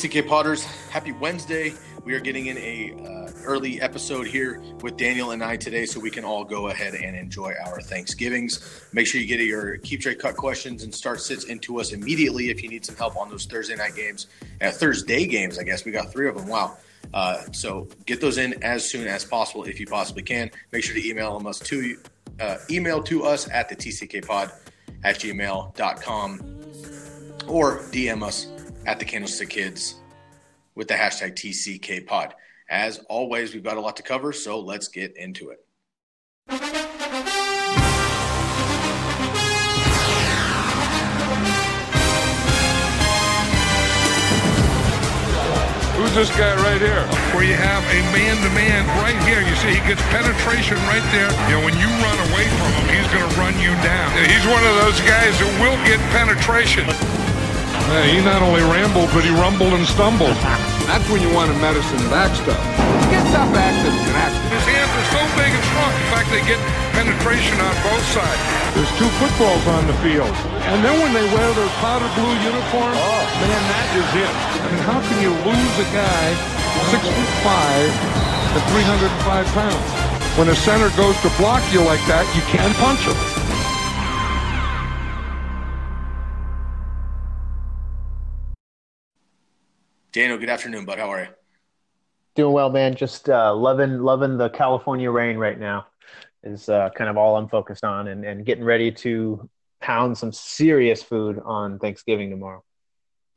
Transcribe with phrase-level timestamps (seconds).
[0.00, 0.64] TCK Potters?
[0.88, 1.74] Happy Wednesday.
[2.06, 6.00] We are getting in a uh, early episode here with Daniel and I today, so
[6.00, 8.82] we can all go ahead and enjoy our Thanksgivings.
[8.94, 12.48] Make sure you get your keep trade cut questions and start sits into us immediately
[12.48, 14.28] if you need some help on those Thursday night games,
[14.62, 15.58] uh, Thursday games.
[15.58, 16.48] I guess we got three of them.
[16.48, 16.78] Wow.
[17.12, 20.50] Uh, so get those in as soon as possible if you possibly can.
[20.72, 21.98] Make sure to email them us to
[22.40, 24.50] uh, email to us at the tckpod
[25.04, 26.40] at gmail.com
[27.46, 28.46] or DM us
[28.90, 29.94] at the Candlestick Kids
[30.74, 32.34] with the hashtag TCK Pod.
[32.68, 35.64] As always, we've got a lot to cover, so let's get into it.
[45.94, 47.06] Who's this guy right here?
[47.30, 49.38] Where you have a man-to-man right here.
[49.38, 51.30] You see, he gets penetration right there.
[51.46, 54.10] You know, when you run away from him, he's going to run you down.
[54.26, 56.90] He's one of those guys who will get penetration.
[57.90, 60.30] Yeah, he not only rambled, but he rumbled and stumbled.
[60.90, 62.58] That's when you want a medicine back stuff.
[63.10, 64.62] Get stuff accidents and accidents.
[64.62, 65.90] His hands are so big and strong.
[65.90, 66.58] In fact, they get
[66.94, 68.42] penetration on both sides.
[68.78, 70.30] There's two footballs on the field.
[70.70, 73.22] And then when they wear those powder blue uniforms, oh.
[73.42, 74.34] man, that is it.
[74.34, 76.26] I mean, how can you lose a guy
[76.94, 77.90] six foot five
[78.54, 79.88] and 305 pounds?
[80.38, 83.18] When a center goes to block you like that, you can't punch him.
[90.12, 90.98] Daniel, good afternoon, bud.
[90.98, 91.28] How are you?
[92.34, 92.96] Doing well, man.
[92.96, 95.86] Just uh, loving loving the California rain right now
[96.42, 99.48] is uh, kind of all I'm focused on, and, and getting ready to
[99.80, 102.64] pound some serious food on Thanksgiving tomorrow.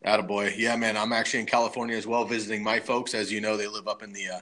[0.03, 0.57] Attaboy.
[0.57, 0.97] Yeah, man.
[0.97, 3.13] I'm actually in California as well, visiting my folks.
[3.13, 4.39] As you know, they live up in the uh,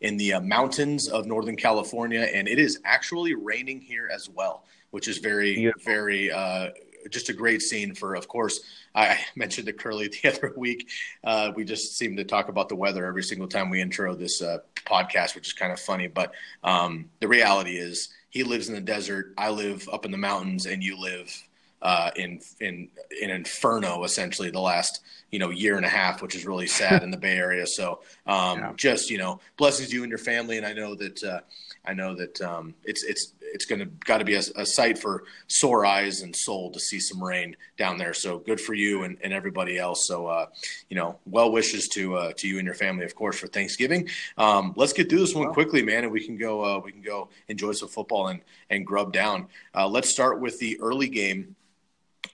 [0.00, 4.64] in the uh, mountains of Northern California, and it is actually raining here as well,
[4.90, 5.82] which is very, Beautiful.
[5.84, 6.70] very uh,
[7.10, 8.14] just a great scene for.
[8.14, 8.60] Of course,
[8.94, 10.88] I mentioned to Curly the other week.
[11.22, 14.42] Uh, we just seem to talk about the weather every single time we intro this
[14.42, 16.06] uh, podcast, which is kind of funny.
[16.08, 16.32] But
[16.62, 19.32] um, the reality is, he lives in the desert.
[19.38, 21.32] I live up in the mountains, and you live
[21.82, 22.88] uh, in in
[23.20, 27.02] in inferno essentially the last you know year and a half, which is really sad
[27.02, 27.66] in the Bay Area.
[27.66, 28.72] So um, Yeah.
[28.76, 31.40] just you know blessings to you and your family, and I know that uh,
[31.84, 34.98] I know that um, it's it's it's going to got to be a, a sight
[34.98, 38.14] for sore eyes and soul to see some rain down there.
[38.14, 40.00] So good for you and, and everybody else.
[40.06, 40.46] So uh,
[40.90, 44.08] you know, well wishes to uh, to you and your family, of course, for Thanksgiving.
[44.36, 47.02] Um, let's get through this one quickly, man, and we can go uh, we can
[47.02, 49.46] go enjoy some football and and grub down.
[49.74, 51.56] Uh, let's start with the early game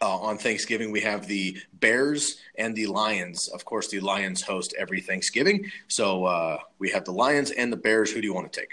[0.01, 2.23] Uh, on Thanksgiving, we have the Bears
[2.63, 3.51] and the Lions.
[3.57, 5.59] Of course, the Lions host every Thanksgiving.
[5.89, 8.09] So uh, we have the Lions and the Bears.
[8.13, 8.73] Who do you want to take?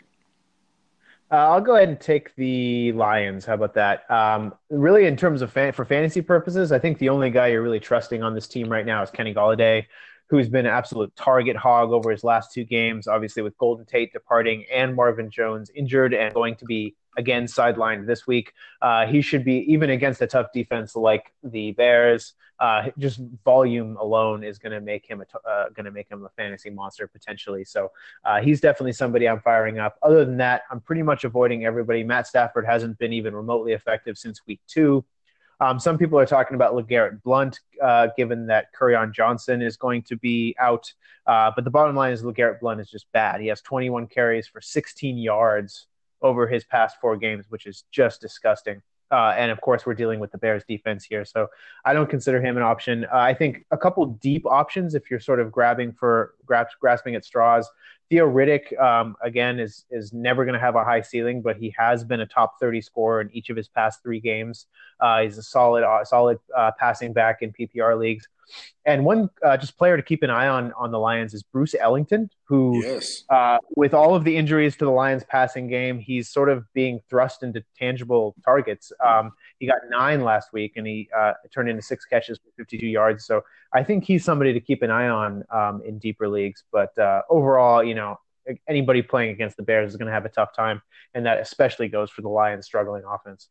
[1.29, 3.45] Uh, I'll go ahead and take the Lions.
[3.45, 4.09] How about that?
[4.09, 7.61] Um, really, in terms of fan- for fantasy purposes, I think the only guy you're
[7.61, 9.85] really trusting on this team right now is Kenny Golladay,
[10.29, 13.07] who's been an absolute target hog over his last two games.
[13.09, 18.05] Obviously, with Golden Tate departing and Marvin Jones injured and going to be again sidelined
[18.05, 18.53] this week.
[18.81, 22.33] Uh, he should be even against a tough defense like the Bears.
[22.59, 26.25] Uh, just volume alone is going to make him a uh, going to make him
[26.25, 27.63] a fantasy monster potentially.
[27.63, 27.91] So
[28.23, 29.97] uh, he's definitely somebody I'm firing up.
[30.01, 32.03] Other than that, I'm pretty much avoiding everybody.
[32.03, 35.03] Matt Stafford hasn't been even remotely effective since week two.
[35.59, 40.03] Um, some people are talking about LeGarrette Blunt, uh, given that Kerryon Johnson is going
[40.03, 40.91] to be out.
[41.25, 43.41] Uh, but the bottom line is LeGarrette Blunt is just bad.
[43.41, 45.87] He has 21 carries for 16 yards
[46.21, 48.81] over his past four games, which is just disgusting.
[49.09, 51.23] Uh, and of course, we're dealing with the Bears defense here.
[51.23, 51.47] So
[51.85, 53.05] I don't consider him an option.
[53.05, 57.15] Uh, I think a couple deep options if you're sort of grabbing for grasp, grasping
[57.15, 57.69] at straws.
[58.09, 61.73] Theo Riddick, um, again, is is never going to have a high ceiling, but he
[61.77, 64.67] has been a top 30 scorer in each of his past three games.
[64.99, 68.27] Uh, he's a solid, uh, solid uh, passing back in PPR leagues.
[68.85, 71.75] And one uh, just player to keep an eye on on the Lions is Bruce
[71.77, 73.23] Ellington, who, yes.
[73.29, 77.01] uh, with all of the injuries to the Lions' passing game, he's sort of being
[77.09, 78.91] thrust into tangible targets.
[79.05, 82.87] Um, he got nine last week, and he uh, turned into six catches for 52
[82.87, 83.25] yards.
[83.25, 86.63] So I think he's somebody to keep an eye on um, in deeper leagues.
[86.71, 88.19] But uh, overall, you know,
[88.67, 90.81] anybody playing against the Bears is going to have a tough time,
[91.13, 93.49] and that especially goes for the Lions' struggling offense.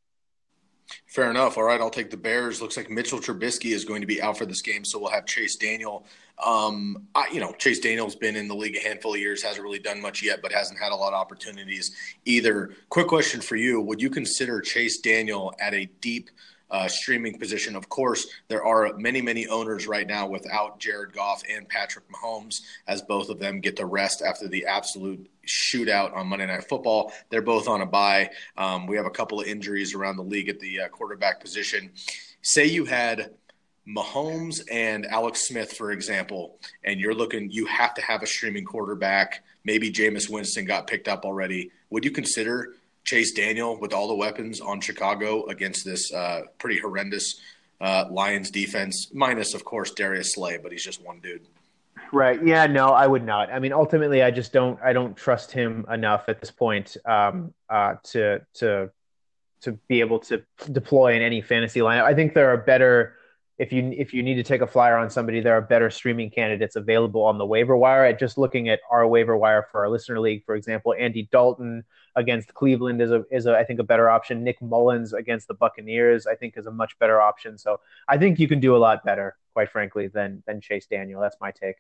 [1.07, 1.57] Fair enough.
[1.57, 2.61] All right, I'll take the Bears.
[2.61, 5.27] Looks like Mitchell Trubisky is going to be out for this game, so we'll have
[5.27, 6.07] Chase Daniel.
[6.45, 9.63] Um, I, you know, Chase Daniel's been in the league a handful of years, hasn't
[9.63, 12.71] really done much yet, but hasn't had a lot of opportunities either.
[12.89, 16.31] Quick question for you: Would you consider Chase Daniel at a deep
[16.71, 17.77] uh, streaming position.
[17.77, 22.63] Of course, there are many, many owners right now without Jared Goff and Patrick Mahomes,
[22.87, 27.13] as both of them get to rest after the absolute shootout on Monday Night Football.
[27.31, 28.31] They're both on a bye.
[28.57, 31.93] Um, we have a couple of injuries around the league at the uh, quarterback position.
[32.43, 33.31] Say you had
[33.87, 38.65] Mahomes and Alex Smith, for example, and you're looking, you have to have a streaming
[38.65, 39.45] quarterback.
[39.65, 41.71] Maybe Jameis Winston got picked up already.
[41.91, 42.75] Would you consider
[43.07, 47.41] Chase Daniel with all the weapons on Chicago against this uh, pretty horrendous
[47.81, 51.47] uh, Lions defense, minus, of course, Darius Slay, but he's just one dude.
[52.13, 52.45] Right.
[52.45, 52.67] Yeah.
[52.67, 53.53] No, I would not.
[53.53, 54.79] I mean, ultimately, I just don't.
[54.83, 58.91] I don't trust him enough at this point um, uh, to to
[59.63, 62.05] to be able to deploy in any fantasy lineup.
[62.05, 63.16] I think there are better
[63.59, 66.31] if you if you need to take a flyer on somebody, there are better streaming
[66.31, 68.05] candidates available on the waiver wire.
[68.05, 71.85] I just looking at our waiver wire for our listener league, for example, Andy Dalton
[72.17, 74.45] against Cleveland is a is a I think a better option.
[74.45, 77.57] Nick Mullens against the Buccaneers, I think, is a much better option.
[77.57, 81.21] So I think you can do a lot better, quite frankly, than than Chase Daniel.
[81.23, 81.77] That's my take.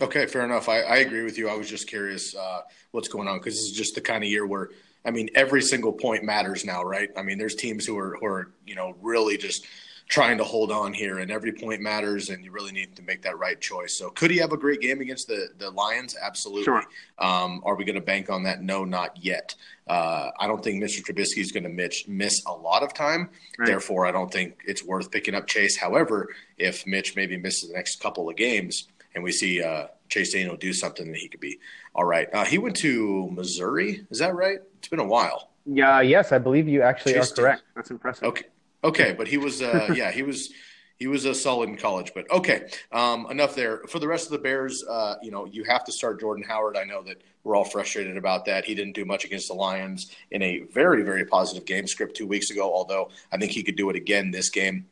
[0.00, 0.68] Okay, fair enough.
[0.68, 1.48] I, I agree with you.
[1.48, 4.30] I was just curious uh, what's going on because this is just the kind of
[4.30, 4.70] year where
[5.04, 7.10] I mean every single point matters now, right?
[7.16, 9.64] I mean, there's teams who are who are you know really just
[10.08, 13.22] trying to hold on here, and every point matters, and you really need to make
[13.22, 13.96] that right choice.
[13.98, 16.16] So, could he have a great game against the the Lions?
[16.20, 16.64] Absolutely.
[16.64, 16.82] Sure.
[17.18, 18.62] Um, are we going to bank on that?
[18.62, 19.54] No, not yet.
[19.86, 21.02] Uh, I don't think Mr.
[21.02, 23.28] Trubisky is going to miss, miss a lot of time.
[23.58, 23.66] Right.
[23.66, 25.76] Therefore, I don't think it's worth picking up Chase.
[25.76, 30.32] However, if Mitch maybe misses the next couple of games and we see uh, Chase
[30.32, 31.58] Daniel do something, that he could be
[31.94, 32.28] all right.
[32.32, 34.06] Uh, he went to Missouri.
[34.10, 34.58] Is that right?
[34.78, 35.50] It's been a while.
[35.66, 36.00] Yeah.
[36.00, 37.62] Yes, I believe you actually Chase are correct.
[37.76, 38.24] That's impressive.
[38.24, 38.46] Okay.
[38.84, 40.50] Okay, but he was, uh, yeah, he was,
[40.96, 42.12] he was a solid in college.
[42.14, 43.78] But okay, um, enough there.
[43.88, 46.76] For the rest of the Bears, uh, you know, you have to start Jordan Howard.
[46.76, 48.64] I know that we're all frustrated about that.
[48.64, 52.26] He didn't do much against the Lions in a very, very positive game script two
[52.26, 52.72] weeks ago.
[52.72, 54.86] Although I think he could do it again this game.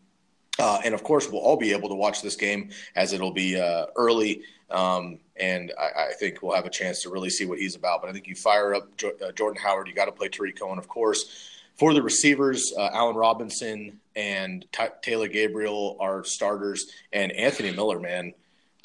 [0.59, 3.59] Uh, and of course, we'll all be able to watch this game as it'll be
[3.59, 4.43] uh, early.
[4.71, 8.01] Um, and I, I, think we'll have a chance to really see what he's about.
[8.01, 10.59] But I think you fire up jo- uh, Jordan Howard, you got to play Tarik
[10.59, 11.52] Cohen, of course.
[11.83, 17.99] For the receivers, uh, Allen Robinson and T- Taylor Gabriel are starters, and Anthony Miller,
[17.99, 18.35] man,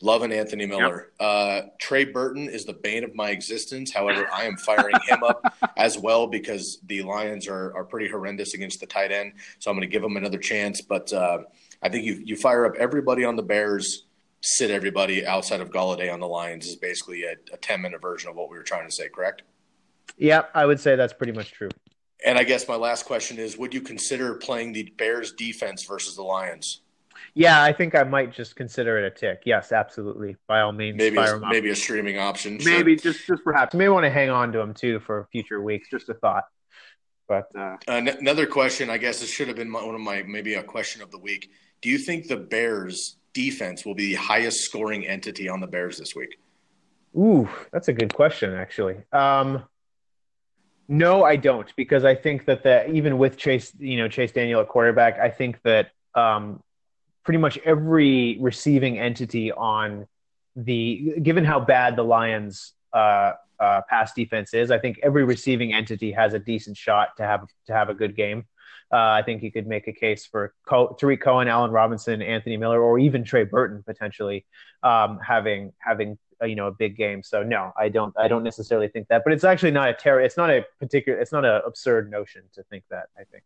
[0.02, 1.12] loving Anthony Miller.
[1.20, 1.30] Yep.
[1.30, 3.94] Uh, Trey Burton is the bane of my existence.
[3.94, 5.46] However, I am firing him up
[5.78, 9.34] as well because the Lions are are pretty horrendous against the tight end.
[9.60, 10.82] So I'm going to give him another chance.
[10.82, 11.44] But uh,
[11.84, 14.06] I think you you fire up everybody on the Bears.
[14.42, 18.32] Sit everybody outside of Golladay on the Lions is basically a, a 10 minute version
[18.32, 19.44] of what we were trying to say, correct?
[20.18, 21.70] Yeah, I would say that's pretty much true.
[22.26, 26.16] And I guess my last question is would you consider playing the Bears defense versus
[26.16, 26.82] the Lions?
[27.34, 29.44] Yeah, I think I might just consider it a tick.
[29.46, 30.38] Yes, absolutely.
[30.48, 32.60] By all means, maybe a, maybe a streaming option.
[32.64, 33.12] Maybe sure.
[33.12, 33.76] just just perhaps.
[33.76, 35.90] may want to hang on to them too for future weeks.
[35.90, 36.46] Just a thought.
[37.28, 40.24] But uh, An- another question, I guess this should have been my, one of my
[40.24, 41.52] maybe a question of the week.
[41.82, 45.98] Do you think the Bears defense will be the highest scoring entity on the Bears
[45.98, 46.40] this week?
[47.16, 48.96] Ooh, that's a good question, actually.
[49.12, 49.64] Um,
[50.88, 54.62] no, I don't, because I think that the even with Chase, you know, Chase Daniel
[54.62, 56.62] at quarterback, I think that um,
[57.24, 60.08] pretty much every receiving entity on
[60.56, 65.74] the given how bad the Lions uh, uh, pass defense is, I think every receiving
[65.74, 68.46] entity has a decent shot to have to have a good game.
[68.92, 72.56] Uh, I think you could make a case for Co- Tarik Cohen, Allen Robinson, Anthony
[72.56, 74.46] Miller, or even Trey Burton potentially
[74.82, 77.24] um, having having you know a big game.
[77.24, 80.22] So no, I don't I don't necessarily think that, but it's actually not a terror.
[80.22, 81.20] It's not a particular.
[81.20, 83.08] It's not an absurd notion to think that.
[83.18, 83.44] I think.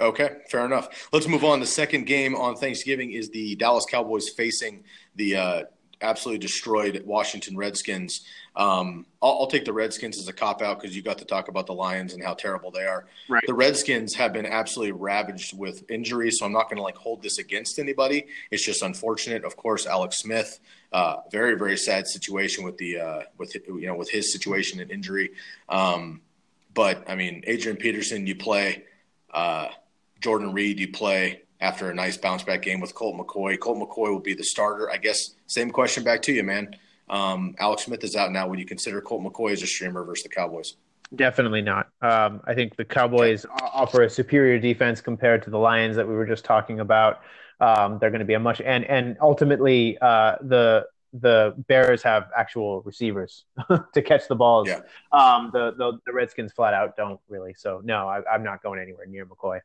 [0.00, 1.08] Okay, fair enough.
[1.12, 1.60] Let's move on.
[1.60, 4.82] The second game on Thanksgiving is the Dallas Cowboys facing
[5.14, 5.62] the uh,
[6.04, 8.20] absolutely destroyed Washington Redskins.
[8.56, 11.48] Um, I'll, I'll, take the Redskins as a cop out because you got to talk
[11.48, 13.06] about the Lions and how terrible they are.
[13.28, 13.42] Right.
[13.46, 17.22] The Redskins have been absolutely ravaged with injuries, so I'm not going to like hold
[17.22, 18.26] this against anybody.
[18.52, 19.44] It's just unfortunate.
[19.44, 20.60] Of course, Alex Smith,
[20.92, 24.90] uh, very very sad situation with the uh, with you know with his situation and
[24.90, 25.30] injury.
[25.68, 26.20] Um,
[26.74, 28.84] but I mean, Adrian Peterson, you play.
[29.32, 29.68] Uh,
[30.20, 33.58] Jordan Reed, you play after a nice bounce back game with Colt McCoy.
[33.58, 34.90] Colt McCoy will be the starter.
[34.90, 36.76] I guess same question back to you, man.
[37.08, 38.46] Um, Alex Smith is out now.
[38.46, 40.76] Would you consider Colt McCoy as a streamer versus the Cowboys?
[41.16, 41.88] Definitely not.
[42.02, 46.14] Um, I think the Cowboys offer a superior defense compared to the Lions that we
[46.14, 47.22] were just talking about.
[47.60, 52.28] Um, they're going to be a much and and ultimately uh, the the Bears have
[52.36, 53.44] actual receivers
[53.94, 54.68] to catch the balls.
[54.68, 54.80] Yeah.
[55.12, 57.54] Um, the, the the Redskins flat out don't really.
[57.54, 59.60] So no, I, I'm not going anywhere near McCoy.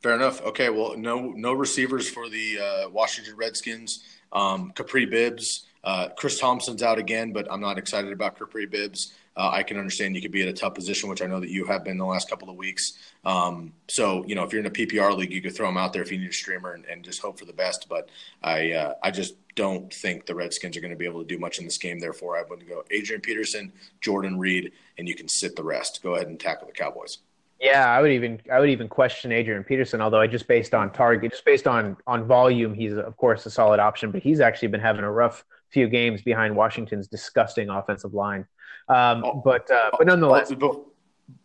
[0.00, 0.40] Fair enough.
[0.42, 4.04] Okay, well, no no receivers for the uh, Washington Redskins.
[4.32, 9.14] Um, Kapri Bibbs, uh, Chris Thompson's out again, but I'm not excited about Kapri Bibbs.
[9.36, 11.48] Uh, I can understand you could be in a tough position, which I know that
[11.48, 12.98] you have been the last couple of weeks.
[13.24, 15.92] Um, so, you know, if you're in a PPR league, you could throw him out
[15.92, 17.86] there if you need a streamer and, and just hope for the best.
[17.88, 18.08] But
[18.42, 21.38] I, uh, I just don't think the Redskins are going to be able to do
[21.38, 22.00] much in this game.
[22.00, 26.02] Therefore, I would go Adrian Peterson, Jordan Reed, and you can sit the rest.
[26.02, 27.18] Go ahead and tackle the Cowboys.
[27.60, 30.92] Yeah, I would even I would even question Adrian Peterson, although I just based on
[30.92, 34.68] target, just based on on volume, he's of course a solid option, but he's actually
[34.68, 38.46] been having a rough few games behind Washington's disgusting offensive line.
[38.88, 40.86] Um, oh, but uh, but nonetheless, oh,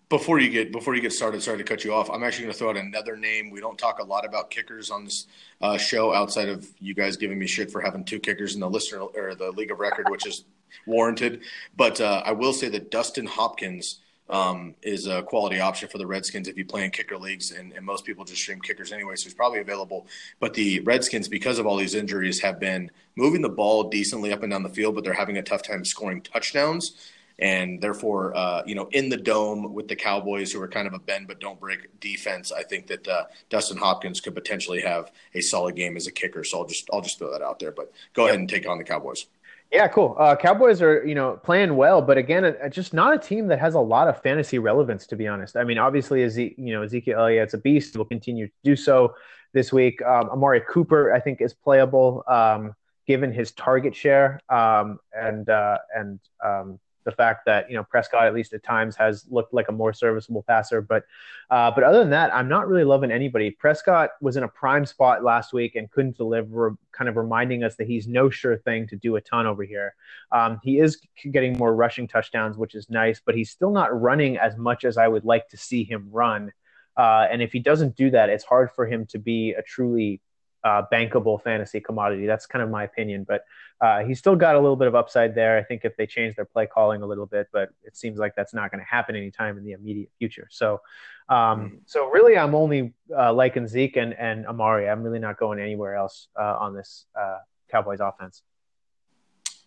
[0.10, 2.12] before you get before you get started, sorry to cut you off.
[2.12, 3.50] I'm actually going to throw out another name.
[3.50, 5.26] We don't talk a lot about kickers on this
[5.62, 8.70] uh, show outside of you guys giving me shit for having two kickers in the
[8.70, 10.46] listener or the league of record, which is
[10.86, 11.42] warranted.
[11.76, 16.08] But uh, I will say that Dustin Hopkins um, is a quality option for the
[16.08, 19.16] Redskins if you play in kicker leagues, and, and, most people just stream kickers anyway,
[19.16, 20.08] so he's probably available.
[20.40, 24.42] But the Redskins, because of all these injuries, have been moving the ball decently up
[24.42, 27.12] and down the field, but they're having a tough time scoring touchdowns.
[27.40, 30.94] And therefore, uh, you know, in the dome with the Cowboys, who are kind of
[30.94, 35.12] a bend but don't break defense, I think that uh, Dustin Hopkins could potentially have
[35.34, 36.44] a solid game as a kicker.
[36.44, 37.72] So I'll just I'll just throw that out there.
[37.72, 39.26] But go ahead and take on the Cowboys.
[39.74, 40.16] Yeah, cool.
[40.20, 43.60] Uh, Cowboys are you know playing well, but again, uh, just not a team that
[43.60, 45.08] has a lot of fantasy relevance.
[45.08, 47.98] To be honest, I mean, obviously, Eze- you know Ezekiel Elliott's a beast.
[47.98, 49.16] Will continue to do so
[49.52, 50.00] this week.
[50.04, 52.76] Um, Amari Cooper, I think, is playable um,
[53.08, 58.26] given his target share um, and uh, and um, the fact that you know Prescott
[58.26, 60.82] at least at times has looked like a more serviceable passer.
[60.82, 61.06] But
[61.50, 63.52] uh, but other than that, I'm not really loving anybody.
[63.52, 67.76] Prescott was in a prime spot last week and couldn't deliver, kind of reminding us
[67.76, 69.96] that he's no sure thing to do a ton over here.
[70.32, 71.00] Um, he is
[71.32, 74.98] getting more rushing touchdowns, which is nice, but he's still not running as much as
[74.98, 76.52] I would like to see him run.
[76.96, 80.22] Uh, and if he doesn't do that, it's hard for him to be a truly
[80.64, 82.26] uh, bankable fantasy commodity.
[82.26, 83.44] That's kind of my opinion, but
[83.82, 85.58] uh, he's still got a little bit of upside there.
[85.58, 88.36] I think if they change their play calling a little bit, but it seems like
[88.36, 90.48] that's not going to happen anytime in the immediate future.
[90.52, 90.80] So,
[91.28, 91.76] um, mm-hmm.
[91.86, 94.90] so really, I'm only uh, liking Zeke and, and Amari.
[94.90, 97.40] I'm really not going anywhere else uh, on this uh,
[97.70, 98.44] Cowboys offense.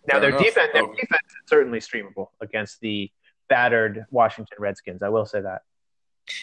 [0.06, 0.42] Now, Fair their enough.
[0.42, 3.10] defense, their defense is certainly streamable against the
[3.48, 5.02] battered Washington Redskins.
[5.02, 5.62] I will say that.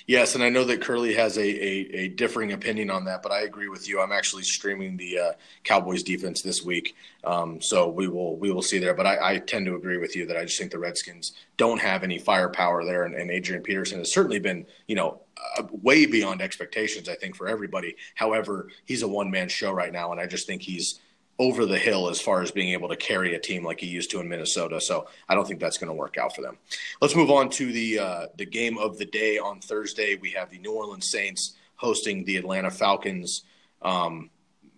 [0.07, 3.31] Yes, and I know that Curly has a, a, a, differing opinion on that, but
[3.31, 3.99] I agree with you.
[3.99, 5.31] I'm actually streaming the uh,
[5.63, 8.93] Cowboys defense this week, um, so we will we will see there.
[8.93, 11.81] But I, I, tend to agree with you that I just think the Redskins don't
[11.81, 15.21] have any firepower there, and, and Adrian Peterson has certainly been you know
[15.57, 17.09] uh, way beyond expectations.
[17.09, 17.95] I think for everybody.
[18.15, 21.01] However, he's a one man show right now, and I just think he's
[21.43, 24.09] over the hill as far as being able to carry a team like he used
[24.11, 24.79] to in Minnesota.
[24.79, 26.57] So I don't think that's going to work out for them.
[27.01, 30.15] Let's move on to the uh, the game of the day on Thursday.
[30.15, 33.43] We have the New Orleans Saints hosting the Atlanta Falcons.
[33.81, 34.29] Um,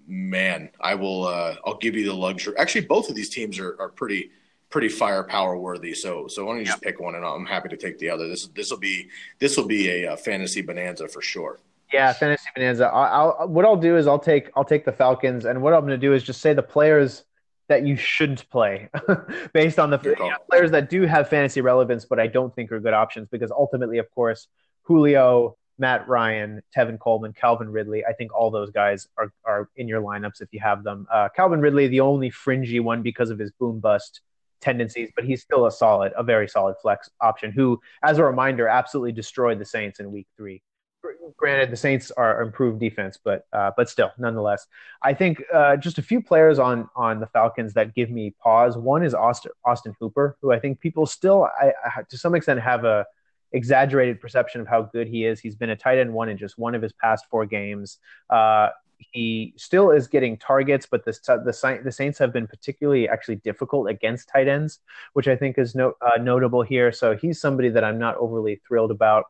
[0.08, 1.28] man, I will.
[1.28, 2.56] Uh, I'll give you the luxury.
[2.58, 4.32] Actually, both of these teams are, are pretty
[4.72, 5.94] pretty firepower worthy.
[5.94, 8.28] So so why don't you just pick one, and I'm happy to take the other.
[8.28, 11.60] This this will be this will be a, uh, fantasy bonanza for sure.
[11.94, 12.88] Yeah, fantasy bonanza.
[12.88, 15.82] I'll, I'll, what I'll do is I'll take I'll take the Falcons, and what I'm
[15.82, 17.24] going to do is just say the players
[17.68, 18.90] that you shouldn't play
[19.54, 22.72] based on the you know, players that do have fantasy relevance, but I don't think
[22.72, 24.48] are good options because ultimately, of course,
[24.84, 28.06] Julio, Matt Ryan, Tevin Coleman, Calvin Ridley.
[28.06, 31.08] I think all those guys are, are in your lineups if you have them.
[31.12, 34.22] Uh, Calvin Ridley, the only fringy one because of his boom bust
[34.62, 38.68] tendencies, but he's still a solid, a very solid flex option who, as a reminder,
[38.68, 40.62] absolutely destroyed the Saints in week three.
[41.38, 44.68] Granted, the Saints are improved defense, but uh, but still, nonetheless,
[45.02, 48.78] I think uh, just a few players on on the Falcons that give me pause.
[48.78, 52.60] One is Austin Austin Hooper, who I think people still, I, I, to some extent,
[52.60, 53.06] have a
[53.54, 55.40] exaggerated perception of how good he is.
[55.40, 57.98] He's been a tight end one in just one of his past four games.
[58.30, 63.38] Uh, he still is getting targets, but the the, the Saints have been particularly actually
[63.38, 64.80] difficult against tight ends,
[65.14, 66.92] which I think is no, uh, notable here.
[66.92, 69.26] So he's somebody that I'm not overly thrilled about.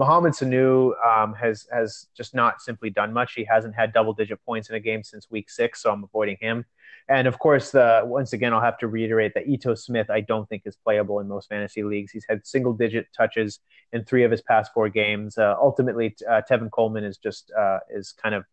[0.00, 3.34] Mohamed Sanu um, has has just not simply done much.
[3.34, 6.38] He hasn't had double digit points in a game since week six, so I'm avoiding
[6.40, 6.64] him.
[7.10, 10.48] And of course, uh, once again, I'll have to reiterate that Ito Smith I don't
[10.48, 12.12] think is playable in most fantasy leagues.
[12.12, 13.58] He's had single digit touches
[13.92, 15.36] in three of his past four games.
[15.36, 18.44] Uh, ultimately, uh, Tevin Coleman is just uh, is kind of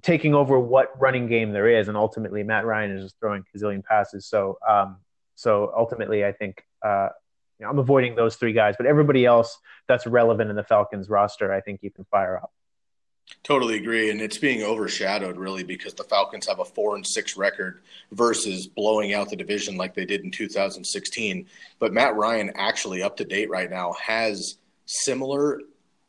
[0.00, 3.84] taking over what running game there is, and ultimately Matt Ryan is just throwing gazillion
[3.84, 4.24] passes.
[4.24, 4.96] So, um,
[5.34, 7.10] so ultimately, I think uh,
[7.58, 11.08] you know, I'm avoiding those three guys, but everybody else that's relevant in the Falcons
[11.08, 12.52] roster, I think you can fire up.
[13.42, 17.36] Totally agree, and it's being overshadowed really because the Falcons have a four and six
[17.36, 17.82] record
[18.12, 21.46] versus blowing out the division like they did in 2016.
[21.78, 25.60] But Matt Ryan, actually up to date right now, has similar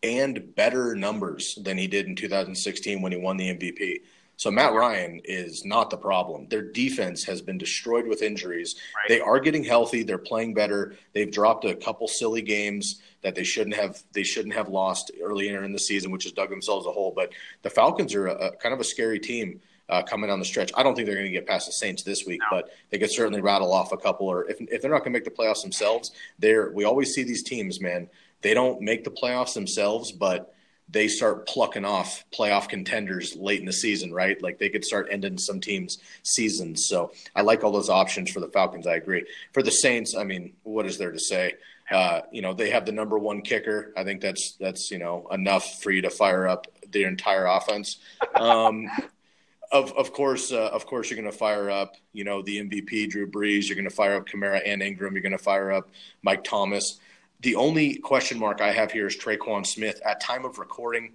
[0.03, 4.01] and better numbers than he did in 2016 when he won the MVP.
[4.37, 6.47] So Matt Ryan is not the problem.
[6.49, 8.75] Their defense has been destroyed with injuries.
[8.95, 9.09] Right.
[9.09, 10.03] They are getting healthy.
[10.03, 10.95] They're playing better.
[11.13, 14.03] They've dropped a couple silly games that they shouldn't have.
[14.13, 17.13] They shouldn't have lost earlier in the season, which has dug themselves a hole.
[17.15, 20.45] But the Falcons are a, a kind of a scary team uh, coming on the
[20.45, 20.71] stretch.
[20.75, 22.57] I don't think they're going to get past the Saints this week, no.
[22.57, 24.27] but they could certainly rattle off a couple.
[24.27, 27.23] Or if if they're not going to make the playoffs themselves, they're we always see
[27.23, 28.09] these teams, man.
[28.41, 30.54] They don't make the playoffs themselves, but
[30.89, 34.41] they start plucking off playoff contenders late in the season, right?
[34.41, 36.87] Like they could start ending some teams' seasons.
[36.87, 38.87] So I like all those options for the Falcons.
[38.87, 39.25] I agree.
[39.53, 41.55] For the Saints, I mean, what is there to say?
[41.89, 43.93] Uh, you know, they have the number one kicker.
[43.95, 47.99] I think that's that's you know enough for you to fire up the entire offense.
[48.35, 48.89] Um,
[49.71, 51.95] of of course, uh, of course, you're going to fire up.
[52.13, 53.67] You know, the MVP, Drew Brees.
[53.67, 55.13] You're going to fire up Kamara and Ingram.
[55.13, 55.89] You're going to fire up
[56.23, 56.99] Mike Thomas.
[57.41, 60.01] The only question mark I have here is Tre'Quan Smith.
[60.05, 61.13] At time of recording,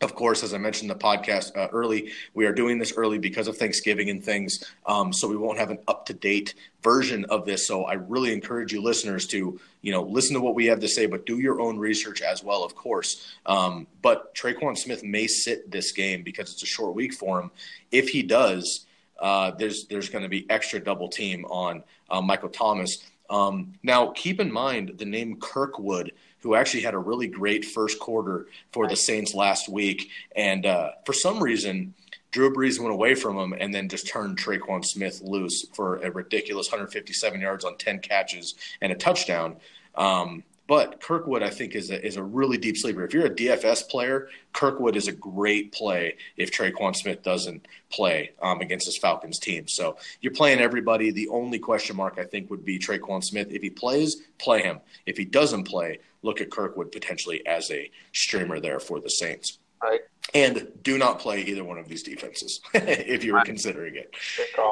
[0.00, 3.18] of course, as I mentioned in the podcast uh, early, we are doing this early
[3.18, 4.62] because of Thanksgiving and things.
[4.86, 7.66] Um, so we won't have an up to date version of this.
[7.66, 10.88] So I really encourage you listeners to, you know, listen to what we have to
[10.88, 13.26] say, but do your own research as well, of course.
[13.44, 17.50] Um, but Tre'Quan Smith may sit this game because it's a short week for him.
[17.90, 18.86] If he does,
[19.18, 22.98] uh, there's there's going to be extra double team on uh, Michael Thomas.
[23.30, 27.98] Um, now, keep in mind the name Kirkwood, who actually had a really great first
[27.98, 30.10] quarter for the Saints last week.
[30.34, 31.94] And uh, for some reason,
[32.30, 36.10] Drew Brees went away from him and then just turned Tre'Quan Smith loose for a
[36.10, 39.56] ridiculous 157 yards on 10 catches and a touchdown.
[39.94, 43.02] Um, but Kirkwood, I think, is a, is a really deep sleeper.
[43.02, 48.32] If you're a DFS player, Kirkwood is a great play if Tre'Quan Smith doesn't play
[48.42, 49.66] um, against this Falcons team.
[49.66, 51.10] So you're playing everybody.
[51.10, 53.48] The only question mark, I think, would be Tre'Quan Smith.
[53.50, 54.80] If he plays, play him.
[55.06, 59.58] If he doesn't play, look at Kirkwood potentially as a streamer there for the Saints.
[59.82, 60.00] Right.
[60.34, 64.14] And do not play either one of these defenses if you were considering it.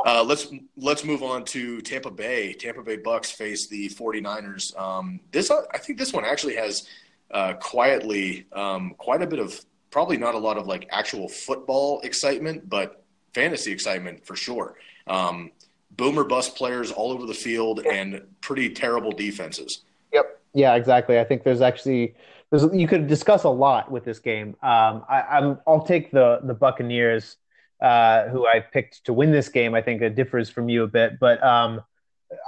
[0.05, 2.53] Uh, let's let's move on to Tampa Bay.
[2.53, 4.79] Tampa Bay Bucks face the 49ers.
[4.79, 6.87] Um, this I think this one actually has
[7.31, 9.59] uh, quietly um, quite a bit of
[9.91, 14.75] probably not a lot of like actual football excitement, but fantasy excitement for sure.
[15.07, 15.53] Um,
[15.97, 19.83] boomer bust players all over the field and pretty terrible defenses.
[20.13, 20.41] Yep.
[20.55, 21.19] Yeah, exactly.
[21.19, 22.15] I think there's actually
[22.51, 24.57] there's you could discuss a lot with this game.
[24.63, 27.37] Um, I, am I'll take the the Buccaneers,
[27.81, 29.75] uh, who I picked to win this game.
[29.75, 31.83] I think it differs from you a bit, but um,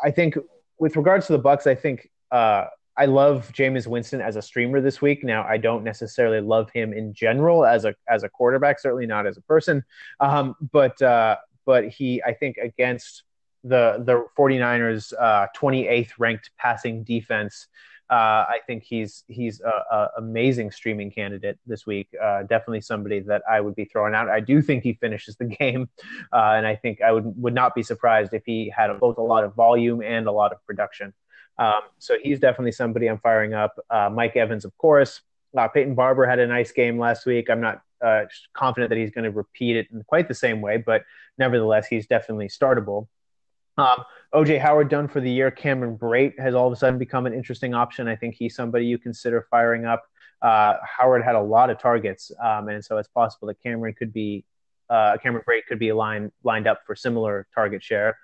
[0.02, 0.37] I think
[0.78, 4.80] with regards to the Bucks, I think uh, I love Jameis Winston as a streamer
[4.80, 5.24] this week.
[5.24, 9.26] Now, I don't necessarily love him in general as a as a quarterback, certainly not
[9.26, 9.84] as a person,
[10.20, 13.24] um, but uh, but he I think against
[13.64, 17.66] the the 49ers uh, 28th ranked passing defense
[18.11, 22.09] Uh, I think he's he's a, amazing streaming candidate this week.
[22.23, 24.31] Uh, definitely somebody that I would be throwing out.
[24.31, 25.90] I do think he finishes the game,
[26.33, 29.23] uh, and I think I would would not be surprised if he had both a
[29.23, 31.12] lot of volume and a lot of production.
[31.59, 33.79] Um, so he's definitely somebody I'm firing up.
[33.90, 35.21] Uh, Mike Evans, of course.
[35.57, 37.51] Uh, Peyton Barber had a nice game last week.
[37.51, 38.23] I'm not uh,
[38.55, 41.03] confident that he's going to repeat it in quite the same way, but
[41.37, 43.09] nevertheless, he's definitely startable.
[43.78, 45.50] Um, OJ Howard done for the year.
[45.50, 48.08] Cameron Brate has all of a sudden become an interesting option.
[48.08, 50.04] I think he's somebody you consider firing up.
[50.42, 54.12] Uh, Howard had a lot of targets, um, and so it's possible that Cameron could
[54.12, 54.44] be
[54.90, 58.18] uh, Cameron Brate could be lined lined up for similar target share.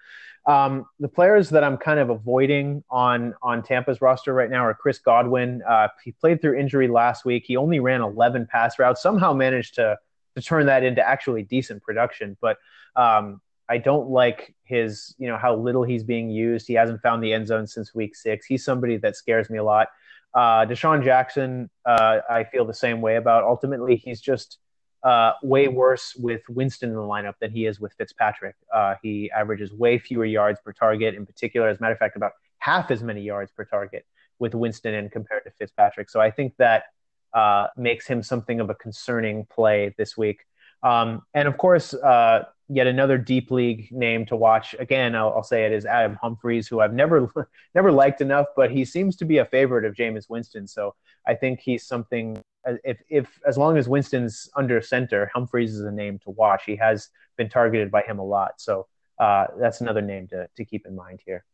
[0.46, 4.74] Um, the players that I'm kind of avoiding on on Tampa's roster right now are
[4.74, 5.62] Chris Godwin.
[5.62, 7.44] Uh, he played through injury last week.
[7.46, 9.02] He only ran 11 pass routes.
[9.02, 9.98] Somehow managed to
[10.36, 12.58] to turn that into actually decent production, but
[12.96, 16.66] um, I don't like his, you know, how little he's being used.
[16.66, 18.46] He hasn't found the end zone since week six.
[18.46, 19.88] He's somebody that scares me a lot.
[20.35, 23.44] Uh, DeSean Jackson, uh, I feel the same way about.
[23.44, 24.59] Ultimately, he's just
[25.03, 28.57] uh, way worse with Winston in the lineup than he is with Fitzpatrick.
[28.72, 31.68] Uh, he averages way fewer yards per target, in particular.
[31.68, 34.05] As a matter of fact, about half as many yards per target
[34.38, 36.11] with Winston in compared to Fitzpatrick.
[36.11, 36.85] So I think that
[37.33, 40.40] uh, makes him something of a concerning play this week.
[40.85, 44.75] Um, and of course, uh, yet another deep league name to watch.
[44.79, 48.70] Again, I'll, I'll, say it is Adam Humphries, who I've never never liked enough, but
[48.70, 50.68] he seems to be a favorite of Jameis Winston.
[50.68, 50.94] So
[51.27, 52.38] I think he's something.
[52.85, 56.64] If if as long as Winston's under center, Humphries is a name to watch.
[56.64, 58.87] He has been targeted by him a lot, so
[59.18, 61.44] uh, that's another name to to keep in mind here.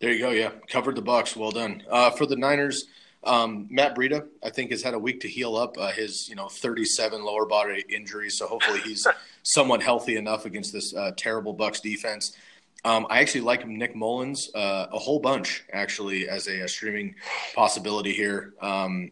[0.00, 0.30] There you go.
[0.30, 1.36] Yeah, covered the Bucs.
[1.36, 1.82] Well done.
[1.88, 2.86] Uh, for the Niners,
[3.26, 6.34] um, Matt Breida, I think, has had a week to heal up uh, his, you
[6.34, 8.30] know, 37 lower body injury.
[8.30, 9.06] So hopefully he's
[9.42, 12.36] somewhat healthy enough against this uh, terrible Bucks defense.
[12.84, 17.14] Um, I actually like Nick Mullens uh, a whole bunch, actually, as a, a streaming
[17.54, 18.52] possibility here.
[18.60, 19.10] Um,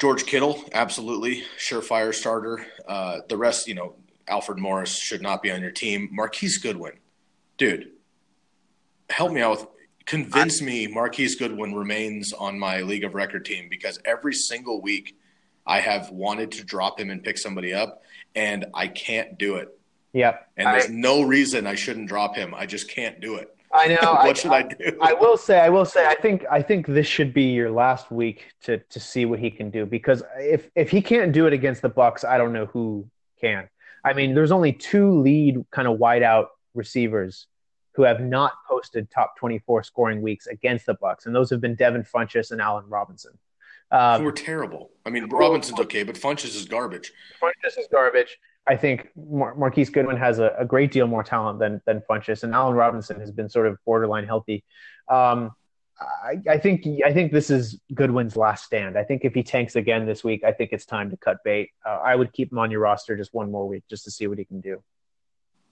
[0.00, 2.66] George Kittle, absolutely surefire starter.
[2.88, 3.94] Uh, the rest, you know,
[4.26, 6.08] Alfred Morris should not be on your team.
[6.10, 6.94] Marquise Goodwin,
[7.58, 7.90] dude,
[9.08, 9.66] help me out with
[10.06, 15.16] convince me Marquise Goodwin remains on my league of record team because every single week
[15.66, 18.02] I have wanted to drop him and pick somebody up,
[18.34, 19.68] and I can't do it.
[20.12, 20.48] Yep.
[20.56, 22.54] And there's no reason I shouldn't drop him.
[22.54, 23.56] I just can't do it.
[23.72, 23.96] I know.
[24.12, 24.98] what I, should I, I, do?
[25.00, 28.10] I will say, I will say, I think, I think this should be your last
[28.10, 31.52] week to to see what he can do because if if he can't do it
[31.52, 33.08] against the Bucks, I don't know who
[33.40, 33.68] can.
[34.04, 37.46] I mean, there's only two lead kind of wide out receivers
[37.94, 41.74] who have not posted top 24 scoring weeks against the Bucks, and those have been
[41.74, 43.38] Devin Funchess and Allen Robinson.
[43.90, 44.90] Um, who are terrible.
[45.04, 47.12] I mean, Robinson's okay, but Funchess is garbage.
[47.40, 48.38] Funchess is garbage.
[48.66, 52.42] I think Mar- Marquise Goodwin has a, a, great deal more talent than than Funchess,
[52.42, 54.64] and Allen Robinson has been sort of borderline healthy.
[55.08, 55.50] Um,
[56.00, 58.96] I, I, think I think this is Goodwin's last stand.
[58.96, 61.70] I think if he tanks again this week, I think it's time to cut bait.
[61.84, 64.26] Uh, I would keep him on your roster just one more week just to see
[64.26, 64.82] what he can do.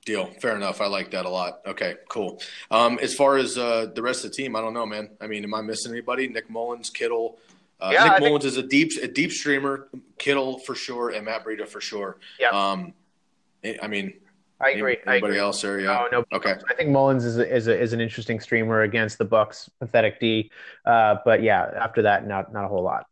[0.06, 0.30] Deal.
[0.40, 0.80] Fair enough.
[0.80, 1.60] I like that a lot.
[1.66, 2.40] Okay, cool.
[2.70, 5.10] Um, as far as uh, the rest of the team, I don't know, man.
[5.20, 6.26] I mean, am I missing anybody?
[6.26, 7.38] Nick Mullens, Kittle.
[7.78, 8.52] Uh, yeah, Nick I Mullens think...
[8.52, 9.88] is a deep a deep streamer.
[10.16, 12.16] Kittle for sure, and Matt Breida for sure.
[12.38, 12.48] Yeah.
[12.48, 12.94] Um,
[13.82, 14.14] I mean,
[14.58, 14.96] I agree.
[15.06, 15.38] Anybody I agree.
[15.38, 15.80] else there?
[15.80, 16.06] Yeah.
[16.10, 16.36] No, no.
[16.36, 16.54] Okay.
[16.68, 20.18] I think Mullens is a, is, a, is an interesting streamer against the Bucs pathetic
[20.18, 20.50] D,
[20.86, 23.06] uh, but yeah, after that, not not a whole lot.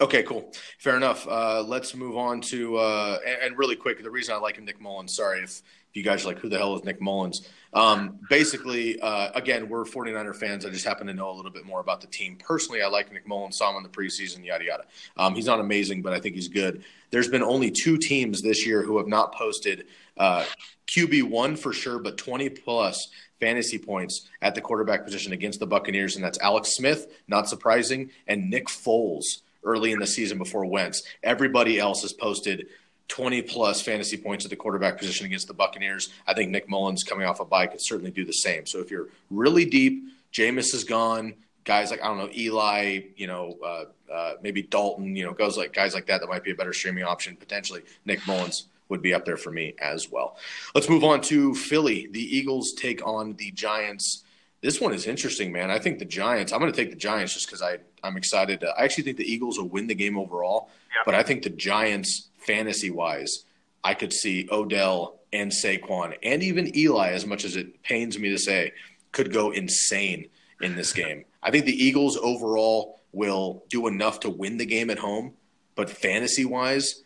[0.00, 0.52] Okay, cool.
[0.78, 1.26] Fair enough.
[1.28, 4.02] Uh, let's move on to uh, and, and, really quick.
[4.02, 5.14] The reason I like him, Nick Mullens.
[5.14, 5.62] Sorry if, if
[5.94, 7.48] you guys are like, who the hell is Nick Mullens?
[7.72, 10.66] Um, basically, uh, again, we're 49er fans.
[10.66, 12.36] I just happen to know a little bit more about the team.
[12.36, 13.56] Personally, I like Nick Mullens.
[13.56, 14.44] Saw him in the preseason.
[14.44, 14.84] Yada yada.
[15.16, 16.82] Um, he's not amazing, but I think he's good.
[17.10, 20.44] There's been only two teams this year who have not posted uh,
[20.88, 25.66] QB one for sure, but 20 plus fantasy points at the quarterback position against the
[25.68, 30.64] Buccaneers, and that's Alex Smith, not surprising, and Nick Foles early in the season before
[30.64, 31.02] Wentz.
[31.22, 32.66] Everybody else has posted
[33.08, 36.10] 20 plus fantasy points at the quarterback position against the Buccaneers.
[36.26, 38.66] I think Nick Mullens coming off a bye could certainly do the same.
[38.66, 41.34] So if you're really deep, Jameis is gone.
[41.64, 45.56] Guys like I don't know Eli, you know, uh, uh, maybe Dalton, you know, goes
[45.56, 47.82] like guys like that that might be a better streaming option potentially.
[48.04, 50.36] Nick Mullens would be up there for me as well.
[50.74, 52.08] Let's move on to Philly.
[52.10, 54.23] The Eagles take on the Giants.
[54.64, 55.70] This one is interesting, man.
[55.70, 56.50] I think the Giants.
[56.50, 58.60] I'm going to take the Giants just because I I'm excited.
[58.60, 60.70] To, I actually think the Eagles will win the game overall,
[61.04, 63.44] but I think the Giants, fantasy wise,
[63.84, 68.30] I could see Odell and Saquon and even Eli, as much as it pains me
[68.30, 68.72] to say,
[69.12, 70.30] could go insane
[70.62, 71.26] in this game.
[71.42, 75.34] I think the Eagles overall will do enough to win the game at home,
[75.74, 77.03] but fantasy wise,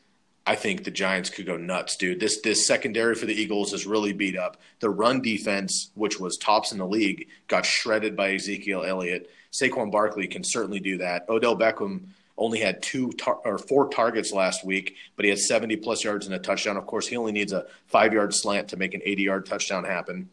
[0.49, 2.21] I think the Giants could go nuts, dude.
[2.21, 4.57] This this secondary for the Eagles is really beat up.
[4.81, 9.31] The run defense, which was tops in the league, got shredded by Ezekiel Elliott.
[9.53, 11.29] Saquon Barkley can certainly do that.
[11.29, 12.07] Odell Beckham
[12.39, 16.25] only had two tar- or four targets last week, but he had 70 plus yards
[16.25, 16.79] and a touchdown.
[16.79, 19.85] Of course, he only needs a five yard slant to make an 80 yard touchdown
[19.85, 20.31] happen.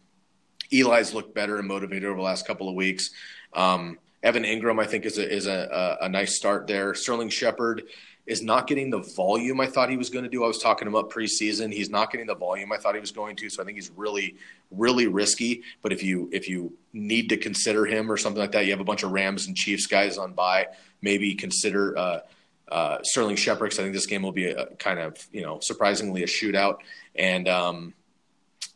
[0.72, 3.10] Eli's looked better and motivated over the last couple of weeks.
[3.52, 6.96] Um, Evan Engram, I think, is a is a, a, a nice start there.
[6.96, 7.84] Sterling Shepard
[8.26, 10.44] is not getting the volume I thought he was going to do.
[10.44, 11.72] I was talking him up preseason.
[11.72, 13.50] He's not getting the volume I thought he was going to.
[13.50, 14.36] So I think he's really,
[14.72, 15.62] really risky.
[15.82, 18.80] But if you if you need to consider him or something like that, you have
[18.80, 20.68] a bunch of Rams and Chiefs guys on by.
[21.02, 22.20] Maybe consider uh,
[22.68, 23.74] uh, Sterling Shepard.
[23.74, 26.78] I think this game will be a, kind of you know surprisingly a shootout.
[27.16, 27.94] And um,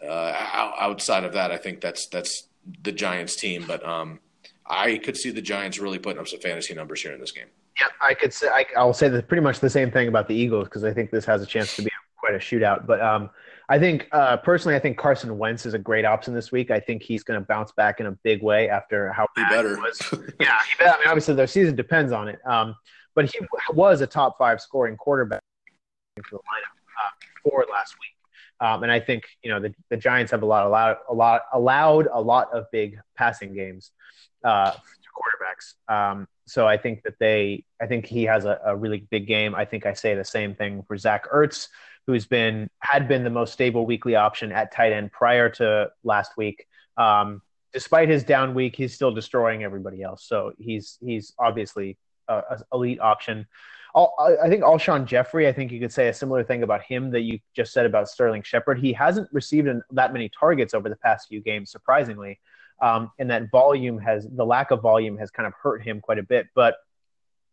[0.07, 2.47] uh, outside of that, I think that's that's
[2.83, 3.65] the Giants team.
[3.67, 4.19] But um,
[4.63, 7.47] I could see the Giants really putting up some fantasy numbers here in this game.
[7.79, 10.35] Yeah, I could say I, will say that pretty much the same thing about the
[10.35, 12.85] Eagles because I think this has a chance to be quite a shootout.
[12.85, 13.29] But um,
[13.69, 16.71] I think uh, personally, I think Carson Wentz is a great option this week.
[16.71, 19.77] I think he's going to bounce back in a big way after how he better.
[19.77, 20.01] was.
[20.39, 20.91] yeah, he better.
[20.91, 22.39] I mean, obviously their season depends on it.
[22.45, 22.75] Um,
[23.15, 23.39] but he
[23.73, 25.41] was a top five scoring quarterback
[26.25, 27.09] for the lineup uh,
[27.43, 28.09] for last week.
[28.61, 31.43] Um, and I think you know the, the Giants have a lot allowed a lot
[31.53, 33.91] allowed a lot of big passing games
[34.43, 34.79] uh, to
[35.15, 35.93] quarterbacks.
[35.93, 39.55] Um, so I think that they I think he has a, a, really big game.
[39.55, 41.67] I think I say the same thing for Zach Ertz,
[42.07, 46.37] who's been had been the most stable weekly option at tight end prior to last
[46.37, 46.65] week.
[46.97, 50.25] Um, despite his down week, he's still destroying everybody else.
[50.27, 53.47] So he's he's obviously a, a elite option.
[53.95, 55.47] I think Alshon Jeffery.
[55.47, 58.07] I think you could say a similar thing about him that you just said about
[58.07, 58.79] Sterling Shepard.
[58.79, 62.39] He hasn't received an, that many targets over the past few games, surprisingly.
[62.81, 66.19] Um, and that volume has, the lack of volume has kind of hurt him quite
[66.19, 66.47] a bit.
[66.55, 66.75] But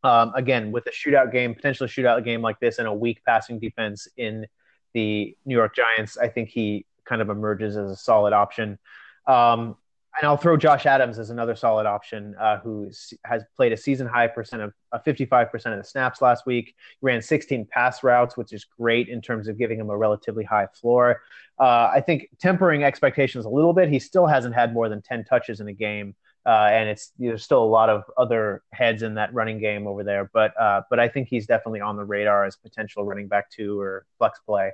[0.03, 3.59] um, again, with a shootout game, potentially shootout game like this and a weak passing
[3.59, 4.47] defense in
[4.95, 8.79] the New York Giants, I think he kind of emerges as a solid option.
[9.27, 9.77] Um,
[10.19, 12.91] and I'll throw Josh Adams as another solid option, uh, who
[13.25, 16.75] has played a season high percent of uh, 55% of the snaps last week.
[17.01, 20.45] He ran 16 pass routes, which is great in terms of giving him a relatively
[20.45, 21.21] high floor.
[21.59, 23.89] Uh, I think tempering expectations a little bit.
[23.89, 26.15] He still hasn't had more than 10 touches in a game.
[26.47, 30.05] Uh, and it's there's still a lot of other heads in that running game over
[30.05, 33.51] there, but uh, but I think he's definitely on the radar as potential running back
[33.51, 34.71] two or flex play.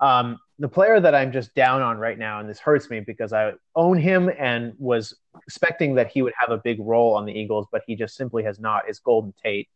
[0.00, 3.32] Um, the player that I'm just down on right now, and this hurts me because
[3.32, 7.32] I own him and was expecting that he would have a big role on the
[7.32, 9.68] Eagles, but he just simply has not, is Golden Tate.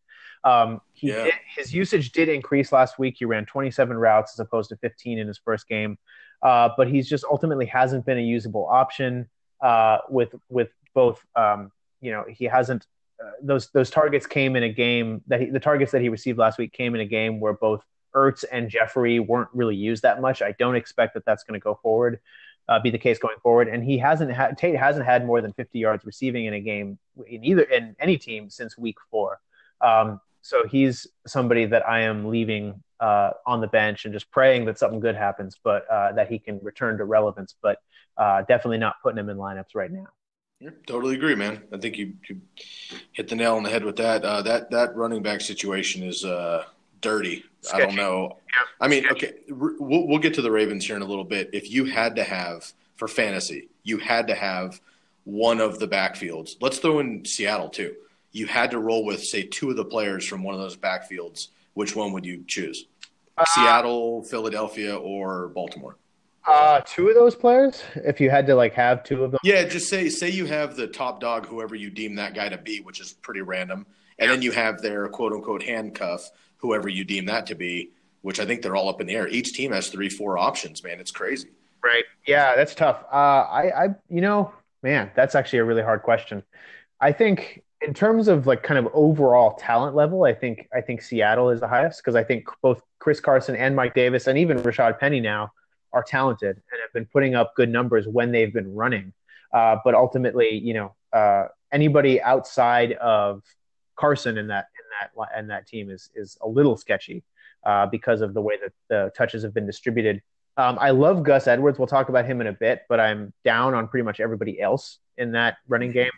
[0.45, 1.25] Um, he yeah.
[1.25, 3.17] did, his usage did increase last week.
[3.19, 5.97] He ran 27 routes as opposed to 15 in his first game,
[6.43, 9.27] uh, but he's just ultimately hasn't been a usable option
[9.63, 11.25] uh, with with both.
[11.35, 12.87] Um, you know, he hasn't.
[13.25, 16.37] Uh, those those targets came in a game that he, the targets that he received
[16.37, 17.83] last week came in a game where both
[18.15, 20.43] Ertz and Jeffery weren't really used that much.
[20.43, 22.21] I don't expect that that's going to go forward,
[22.69, 23.69] uh, be the case going forward.
[23.69, 26.99] And he hasn't had Tate hasn't had more than 50 yards receiving in a game
[27.27, 29.41] in either in any team since week four.
[29.81, 34.67] Um, so he's somebody that I am leaving uh, on the bench and just praying
[34.67, 37.55] that something good happens, but uh, that he can return to relevance.
[37.61, 37.79] But
[38.17, 40.07] uh, definitely not putting him in lineups right now.
[40.87, 41.63] Totally agree, man.
[41.73, 42.41] I think you, you,
[43.13, 44.25] hit the nail on the head with that.
[44.25, 46.65] Uh, that that running back situation is uh,
[47.05, 47.45] dirty.
[47.61, 47.83] Sketchy.
[47.83, 48.39] I don't know.
[48.81, 51.51] I mean, okay, we'll, we'll get to the Ravens here in a little bit.
[51.53, 54.81] If you had to have for fantasy, you had to have
[55.25, 56.57] one of the backfields.
[56.61, 57.95] Let's throw in Seattle too.
[58.33, 61.49] You had to roll with say two of the players from one of those backfields.
[61.75, 62.87] Which one would you choose?
[63.37, 65.97] Uh, Seattle, Philadelphia, or Baltimore?
[66.47, 67.83] Uh, two of those players.
[67.97, 69.41] If you had to like have two of them.
[69.43, 72.59] Yeah, just say say you have the top dog, whoever you deem that guy to
[72.59, 73.87] be, which is pretty random,
[74.19, 76.31] and then you have their quote unquote handcuff
[76.65, 77.91] whoever you deem that to be,
[78.23, 79.29] which I think they're all up in the air.
[79.29, 80.99] Each team has three, four options, man.
[80.99, 81.51] It's crazy.
[81.83, 82.05] Right.
[82.27, 83.05] Yeah, that's tough.
[83.13, 84.51] Uh, I, I, you know,
[84.83, 86.43] man, that's actually a really hard question.
[87.03, 91.03] I think in terms of like kind of overall talent level, I think I think
[91.03, 94.57] Seattle is the highest because I think both Chris Carson and Mike Davis and even
[94.59, 95.51] Rashad Penny now
[95.93, 99.13] are talented and have been putting up good numbers when they've been running.
[99.53, 103.43] Uh, but ultimately, you know, uh, anybody outside of
[103.97, 104.69] Carson in that
[105.17, 107.23] that and that team is is a little sketchy
[107.65, 110.23] uh, because of the way that the touches have been distributed.
[110.57, 111.79] Um, I love Gus Edwards.
[111.79, 114.99] We'll talk about him in a bit, but I'm down on pretty much everybody else
[115.19, 116.11] in that running game.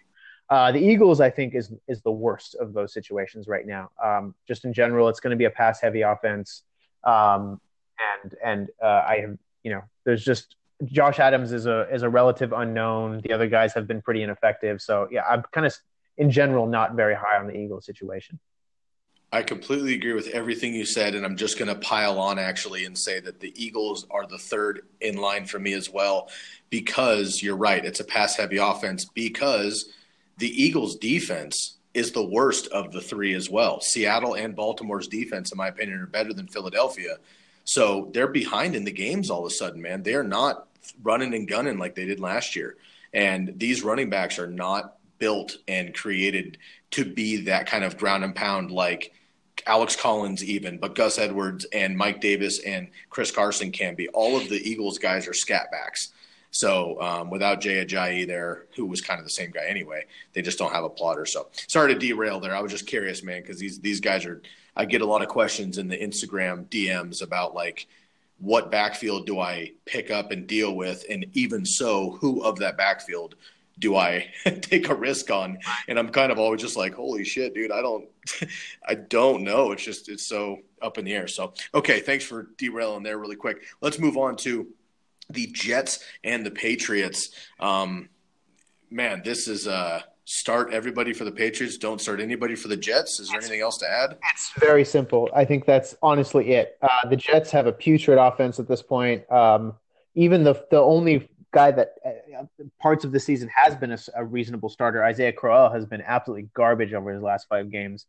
[0.49, 3.91] Uh, the Eagles, I think, is is the worst of those situations right now.
[4.03, 6.63] Um, just in general, it's going to be a pass heavy offense,
[7.05, 7.61] um,
[8.23, 12.09] and and uh, I have you know there's just Josh Adams is a is a
[12.09, 13.23] relative unknown.
[13.25, 14.81] The other guys have been pretty ineffective.
[14.81, 15.75] So yeah, I'm kind of
[16.19, 18.39] in general not very high on the Eagles situation.
[19.33, 22.85] I completely agree with everything you said, and I'm just going to pile on actually
[22.85, 26.31] and say that the Eagles are the third in line for me as well,
[26.71, 29.05] because you're right, it's a pass heavy offense.
[29.05, 29.91] Because
[30.39, 33.81] the Eagles' defense is the worst of the three as well.
[33.81, 37.17] Seattle and Baltimore's defense, in my opinion, are better than Philadelphia.
[37.65, 40.03] So they're behind in the games all of a sudden, man.
[40.03, 40.69] They're not
[41.03, 42.77] running and gunning like they did last year.
[43.13, 46.59] And these running backs are not built and created
[46.93, 49.13] to be that kind of ground and pound like
[49.67, 54.09] Alex Collins, even, but Gus Edwards and Mike Davis and Chris Carson can be.
[54.09, 56.13] All of the Eagles guys are scat backs.
[56.51, 60.41] So um, without Jay Ajayi there, who was kind of the same guy anyway, they
[60.41, 61.27] just don't have a plotter.
[61.27, 62.57] So sorry to derail there.
[62.57, 64.41] I was just curious, man, because these these guys are.
[64.79, 67.87] I get a lot of questions in the Instagram DMs about like
[68.39, 72.77] what backfield do I pick up and deal with, and even so, who of that
[72.77, 73.35] backfield
[73.79, 75.59] do I take a risk on?
[75.89, 78.09] And I'm kind of always just like, holy shit, dude, I don't,
[78.89, 79.73] I don't know.
[79.73, 81.29] It's just, it's so up in the air.
[81.29, 83.65] So, okay, thanks for derailing there really quick.
[83.81, 84.69] Let's move on to
[85.31, 87.31] the Jets and the Patriots.
[87.61, 88.09] Um,
[88.91, 93.21] man, this is uh start everybody for the Patriots, don't start anybody for the Jets.
[93.21, 94.19] Is there anything else to add?
[94.33, 95.31] It's very simple.
[95.35, 96.77] I think that's honestly it.
[96.83, 99.31] Uh, the Jets have a putrid offense at this point.
[99.31, 99.75] Um,
[100.15, 102.43] even the the only guy that uh,
[102.79, 105.03] parts of the season has been a, a, reasonable starter.
[105.03, 108.05] Isaiah Crowell has been absolutely garbage over his last five games.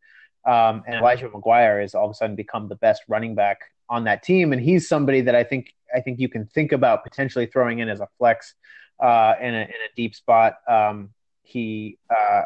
[0.46, 4.04] Um, and Elijah McGuire has all of a sudden become the best running back on
[4.04, 4.52] that team.
[4.52, 7.88] And he's somebody that I think I think you can think about potentially throwing in
[7.88, 8.54] as a flex
[9.00, 10.58] uh, in, a, in a deep spot.
[10.68, 11.12] Um,
[11.44, 12.44] he, uh,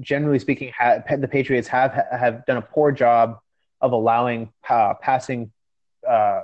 [0.00, 3.40] generally speaking, ha- the Patriots have have done a poor job
[3.82, 5.52] of allowing uh, passing
[6.08, 6.40] uh,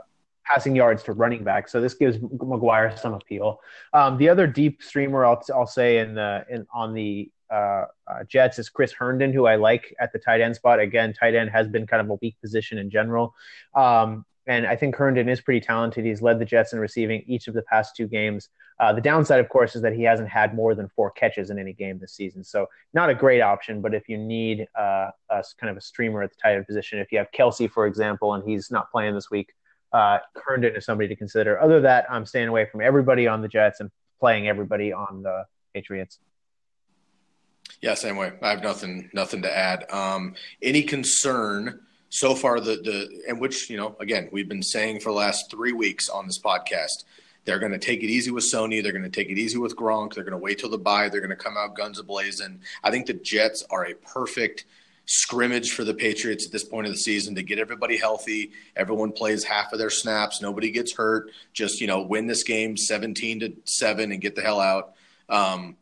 [0.46, 1.68] passing yards to running back.
[1.68, 3.60] So this gives McGuire some appeal.
[3.92, 8.24] Um, the other deep streamer I'll, I'll say in the in, on the uh, uh,
[8.28, 10.80] Jets is Chris Herndon, who I like at the tight end spot.
[10.80, 13.34] Again, tight end has been kind of a weak position in general.
[13.74, 16.04] Um, and I think Herndon is pretty talented.
[16.04, 18.48] He's led the Jets in receiving each of the past two games.
[18.78, 21.58] Uh, the downside, of course, is that he hasn't had more than four catches in
[21.58, 22.44] any game this season.
[22.44, 23.80] So not a great option.
[23.80, 27.00] But if you need uh, a kind of a streamer at the tight end position,
[27.00, 29.52] if you have Kelce, for example, and he's not playing this week,
[29.96, 31.58] uh, Herndon is somebody to consider.
[31.58, 35.22] Other than that, I'm staying away from everybody on the Jets and playing everybody on
[35.22, 36.18] the Patriots.
[37.80, 38.32] Yeah, same way.
[38.42, 39.90] I have nothing nothing to add.
[39.90, 41.80] Um, any concern
[42.10, 42.60] so far?
[42.60, 46.10] The the and which you know again we've been saying for the last three weeks
[46.10, 47.04] on this podcast.
[47.46, 48.82] They're going to take it easy with Sony.
[48.82, 50.14] They're going to take it easy with Gronk.
[50.14, 51.08] They're going to wait till the bye.
[51.08, 52.58] They're going to come out guns ablazing.
[52.82, 54.64] I think the Jets are a perfect
[55.06, 58.52] scrimmage for the Patriots at this point of the season to get everybody healthy.
[58.74, 60.42] Everyone plays half of their snaps.
[60.42, 61.30] Nobody gets hurt.
[61.52, 64.94] Just you know, win this game seventeen to seven and get the hell out.
[65.28, 65.76] Um,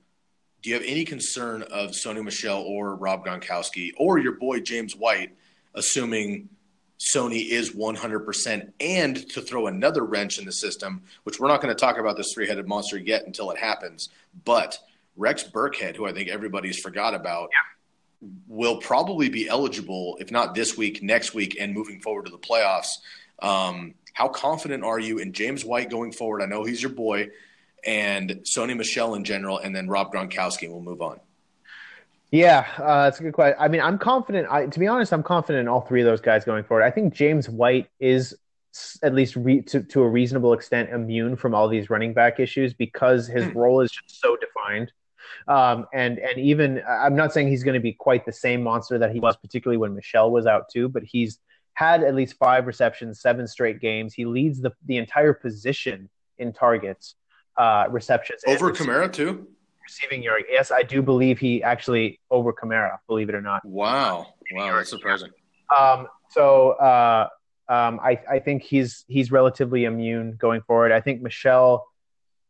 [0.62, 4.96] do you have any concern of Sony Michel or Rob Gronkowski or your boy James
[4.96, 5.34] White,
[5.74, 6.48] assuming
[6.98, 11.74] Sony is 100%, and to throw another wrench in the system, which we're not going
[11.74, 14.08] to talk about this three headed monster yet until it happens,
[14.46, 14.78] but
[15.16, 17.73] Rex Burkhead, who I think everybody's forgot about, yeah
[18.46, 22.38] will probably be eligible, if not this week, next week, and moving forward to the
[22.38, 22.98] playoffs.
[23.40, 26.42] Um, how confident are you in James White going forward?
[26.42, 27.30] I know he's your boy,
[27.84, 30.68] and Sony Michel in general, and then Rob Gronkowski.
[30.68, 31.20] We'll move on.
[32.30, 33.56] Yeah, uh, that's a good question.
[33.60, 34.48] I mean, I'm confident.
[34.50, 36.82] I, to be honest, I'm confident in all three of those guys going forward.
[36.82, 38.34] I think James White is
[39.02, 42.74] at least re- to, to a reasonable extent immune from all these running back issues
[42.74, 43.54] because his mm.
[43.54, 44.90] role is just so defined.
[45.48, 48.98] Um, and and even I'm not saying he's going to be quite the same monster
[48.98, 50.88] that he was, particularly when Michel was out too.
[50.88, 51.38] But he's
[51.74, 54.14] had at least five receptions, seven straight games.
[54.14, 56.08] He leads the the entire position
[56.38, 57.16] in targets,
[57.56, 59.48] uh, receptions over Kamara too.
[59.82, 62.98] Receiving yard, yes, I do believe he actually over Kamara.
[63.06, 63.62] Believe it or not.
[63.66, 65.30] Wow, wow, that's surprising.
[65.76, 67.28] Um, so uh,
[67.68, 70.90] um, I I think he's he's relatively immune going forward.
[70.90, 71.86] I think Michel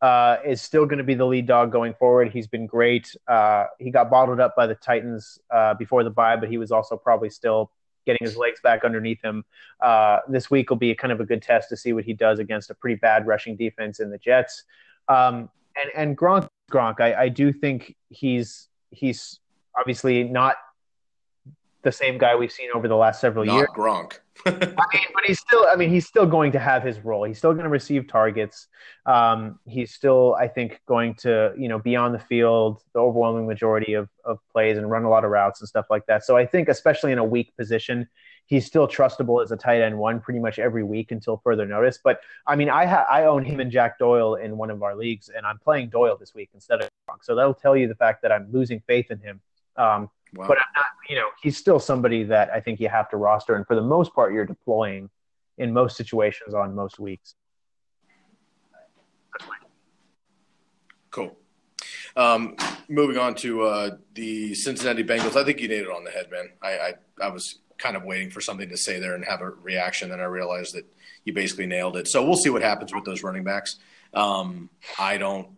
[0.05, 2.31] uh, is still going to be the lead dog going forward.
[2.31, 3.17] He's been great.
[3.27, 6.71] Uh, he got bottled up by the Titans uh, before the bye, but he was
[6.71, 7.71] also probably still
[8.05, 9.47] getting his legs back underneath him.
[9.81, 12.39] Uh, this week will be kind of a good test to see what he does
[12.39, 14.65] against a pretty bad rushing defense in the Jets.
[15.09, 19.41] Um, and and Gronk, Gronk, I, I do think he's he's
[19.75, 20.57] obviously not
[21.81, 23.69] the same guy we've seen over the last several Not years.
[23.75, 24.19] Gronk.
[24.47, 25.67] I mean, but he's still.
[25.71, 27.25] I mean, he's still going to have his role.
[27.25, 28.67] He's still going to receive targets.
[29.07, 33.47] Um, he's still, I think, going to you know be on the field the overwhelming
[33.47, 36.25] majority of of plays and run a lot of routes and stuff like that.
[36.25, 38.09] So I think, especially in a weak position,
[38.47, 41.99] he's still trustable as a tight end one pretty much every week until further notice.
[42.03, 44.97] But I mean, I ha- I own him and Jack Doyle in one of our
[44.97, 46.89] leagues, and I'm playing Doyle this week instead of.
[47.23, 49.41] So that'll tell you the fact that I'm losing faith in him.
[49.77, 50.49] Um, Wow.
[50.49, 53.55] But I'm not, you know, he's still somebody that I think you have to roster,
[53.55, 55.11] and for the most part, you're deploying
[55.59, 57.35] in most situations on most weeks.
[61.11, 61.37] Cool.
[62.17, 62.57] Um,
[62.89, 66.31] moving on to uh, the Cincinnati Bengals, I think you nailed it on the head,
[66.31, 66.51] man.
[66.61, 69.51] I, I, I was kind of waiting for something to say there and have a
[69.51, 70.85] reaction, and I realized that
[71.25, 72.09] you basically nailed it.
[72.09, 73.77] So we'll see what happens with those running backs.
[74.13, 75.49] Um, I don't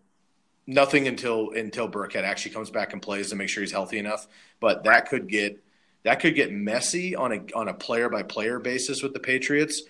[0.67, 4.27] nothing until until Burkhead actually comes back and plays to make sure he's healthy enough.
[4.61, 5.63] But that could get
[6.05, 9.83] that could get messy on a on a player by player basis with the Patriots.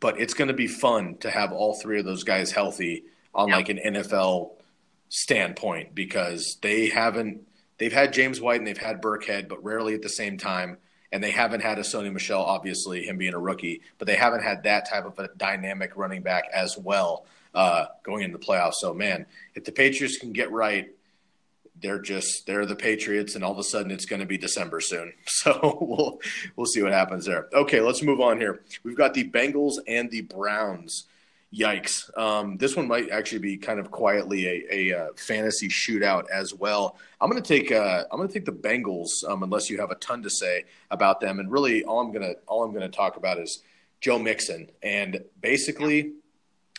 [0.00, 3.04] But it's going to be fun to have all three of those guys healthy
[3.34, 4.52] on like an NFL
[5.08, 7.46] standpoint because they haven't
[7.78, 10.78] they've had James White and they've had Burkhead, but rarely at the same time.
[11.12, 14.42] And they haven't had a Sony Michel, obviously him being a rookie, but they haven't
[14.42, 17.24] had that type of a dynamic running back as well
[17.54, 18.74] uh, going into the playoffs.
[18.74, 20.90] So, man, if the Patriots can get right,
[21.80, 24.80] they're just they're the Patriots, and all of a sudden it's going to be December
[24.80, 25.12] soon.
[25.26, 26.20] So we'll
[26.56, 27.48] we'll see what happens there.
[27.52, 28.62] Okay, let's move on here.
[28.82, 31.04] We've got the Bengals and the Browns.
[31.52, 32.16] Yikes!
[32.18, 36.24] Um, this one might actually be kind of quietly a, a, a uh, fantasy shootout
[36.28, 36.96] as well.
[37.20, 39.90] I'm going to take uh, I'm going to take the Bengals um, unless you have
[39.90, 41.38] a ton to say about them.
[41.38, 43.62] And really, all I'm gonna all I'm gonna talk about is
[44.00, 44.70] Joe Mixon.
[44.82, 46.14] And basically,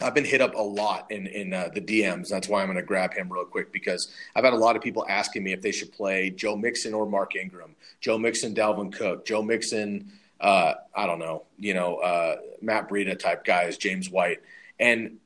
[0.02, 2.28] I've been hit up a lot in in uh, the DMs.
[2.28, 4.82] That's why I'm going to grab him real quick because I've had a lot of
[4.82, 8.94] people asking me if they should play Joe Mixon or Mark Ingram, Joe Mixon, Dalvin
[8.94, 10.12] Cook, Joe Mixon.
[10.40, 14.42] Uh, I don't know, you know, uh, Matt Breida type guys, James White,
[14.80, 15.18] and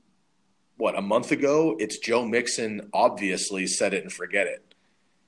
[0.78, 2.90] what a month ago, it's Joe Mixon.
[2.94, 4.64] Obviously, set it and forget it.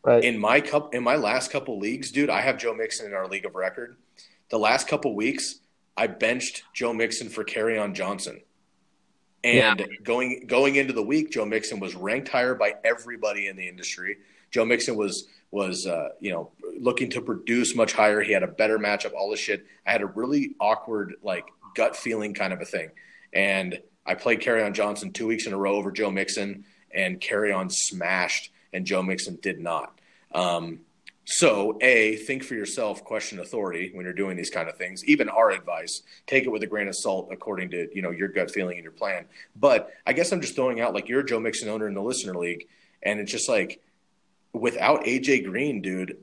[0.04, 0.24] Right.
[0.24, 3.28] In my cup, in my last couple leagues, dude, I have Joe Mixon in our
[3.28, 3.98] league of record.
[4.50, 5.60] The last couple weeks,
[5.98, 8.42] I benched Joe Mixon for Kerryon Johnson.
[9.44, 9.86] And yeah.
[10.04, 14.18] going going into the week, Joe Mixon was ranked higher by everybody in the industry.
[14.52, 18.22] Joe Mixon was was uh, you know looking to produce much higher.
[18.22, 19.14] He had a better matchup.
[19.14, 19.66] All this shit.
[19.86, 22.92] I had a really awkward like gut feeling kind of a thing,
[23.34, 27.72] and I played Kerryon Johnson two weeks in a row over Joe Mixon, and Kerryon
[27.72, 29.98] smashed, and Joe Mixon did not.
[30.34, 30.82] Um,
[31.32, 35.05] so, A, think for yourself, question authority when you're doing these kind of things.
[35.05, 38.27] Even our advice, take it with a grain of salt according to, you know, your
[38.27, 39.25] gut feeling and your plan.
[39.55, 42.36] But I guess I'm just throwing out like you're Joe Mixon owner in the listener
[42.36, 42.67] league,
[43.01, 43.82] and it's just like
[44.51, 46.17] without AJ Green, dude,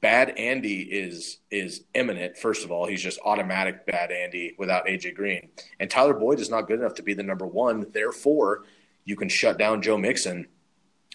[0.00, 2.38] bad Andy is is imminent.
[2.38, 5.48] First of all, he's just automatic bad Andy without AJ Green.
[5.80, 7.86] And Tyler Boyd is not good enough to be the number one.
[7.90, 8.66] Therefore,
[9.04, 10.46] you can shut down Joe Mixon.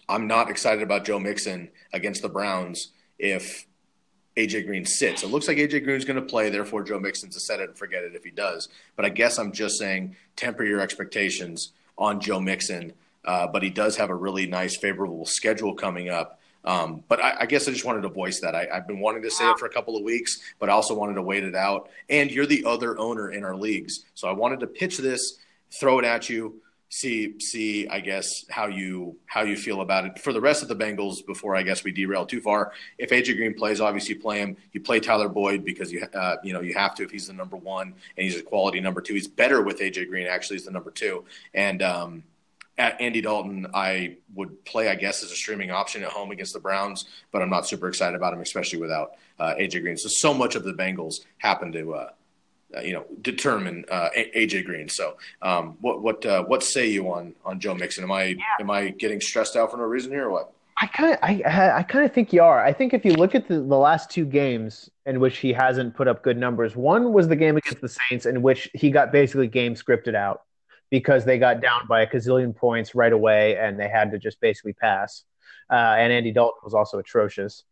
[0.09, 3.67] I'm not excited about Joe Mixon against the Browns if
[4.38, 5.24] AJ Green sits.
[5.24, 7.78] It looks like AJ Green's going to play, therefore Joe Mixon's a set it and
[7.78, 8.70] forget it if he does.
[8.95, 12.93] But I guess I'm just saying temper your expectations on Joe Mixon.
[13.26, 16.39] Uh, but he does have a really nice, favorable schedule coming up.
[16.63, 18.55] Um, but I, I, guess I just wanted to voice that.
[18.55, 20.93] I, have been wanting to say it for a couple of weeks, but I also
[20.93, 21.89] wanted to wait it out.
[22.09, 25.38] And you're the other owner in our leagues, so I wanted to pitch this,
[25.72, 30.19] throw it at you see see I guess how you how you feel about it
[30.19, 32.73] for the rest of the Bengals before I guess we derail too far.
[32.97, 34.57] If AJ Green plays, obviously play him.
[34.73, 37.33] You play Tyler Boyd because you uh, you know you have to if he's the
[37.33, 39.13] number one and he's a quality number two.
[39.13, 41.23] He's better with AJ Green actually is the number two
[41.53, 41.81] and.
[41.81, 42.23] Um,
[42.77, 46.53] at Andy Dalton, I would play, I guess, as a streaming option at home against
[46.53, 49.97] the Browns, but I'm not super excited about him, especially without uh, AJ Green.
[49.97, 52.09] So, so much of the Bengals happen to uh,
[52.76, 54.89] uh, you know determine uh, AJ Green.
[54.89, 58.03] So, um, what what uh, what say you on on Joe Mixon?
[58.03, 58.43] Am I yeah.
[58.59, 60.53] am I getting stressed out for no reason here, or what?
[60.82, 62.63] I kind of I I kind of think you are.
[62.63, 65.95] I think if you look at the, the last two games in which he hasn't
[65.95, 69.11] put up good numbers, one was the game against the Saints in which he got
[69.11, 70.43] basically game scripted out
[70.89, 74.39] because they got down by a gazillion points right away and they had to just
[74.39, 75.24] basically pass.
[75.70, 77.63] Uh, and Andy Dalton was also atrocious.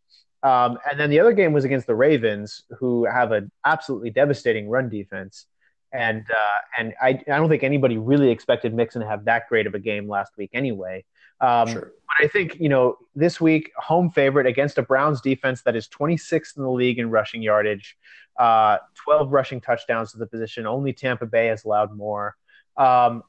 [0.47, 4.69] Um, and then the other game was against the Ravens, who have an absolutely devastating
[4.69, 5.45] run defense.
[5.91, 9.67] And uh, and I, I don't think anybody really expected Mixon to have that great
[9.67, 11.03] of a game last week anyway.
[11.41, 11.93] Um, sure.
[12.07, 15.87] But I think you know this week home favorite against a Browns defense that is
[15.87, 17.97] 26th in the league in rushing yardage,
[18.39, 20.65] uh, 12 rushing touchdowns to the position.
[20.65, 22.35] Only Tampa Bay has allowed more.
[22.77, 23.23] Um,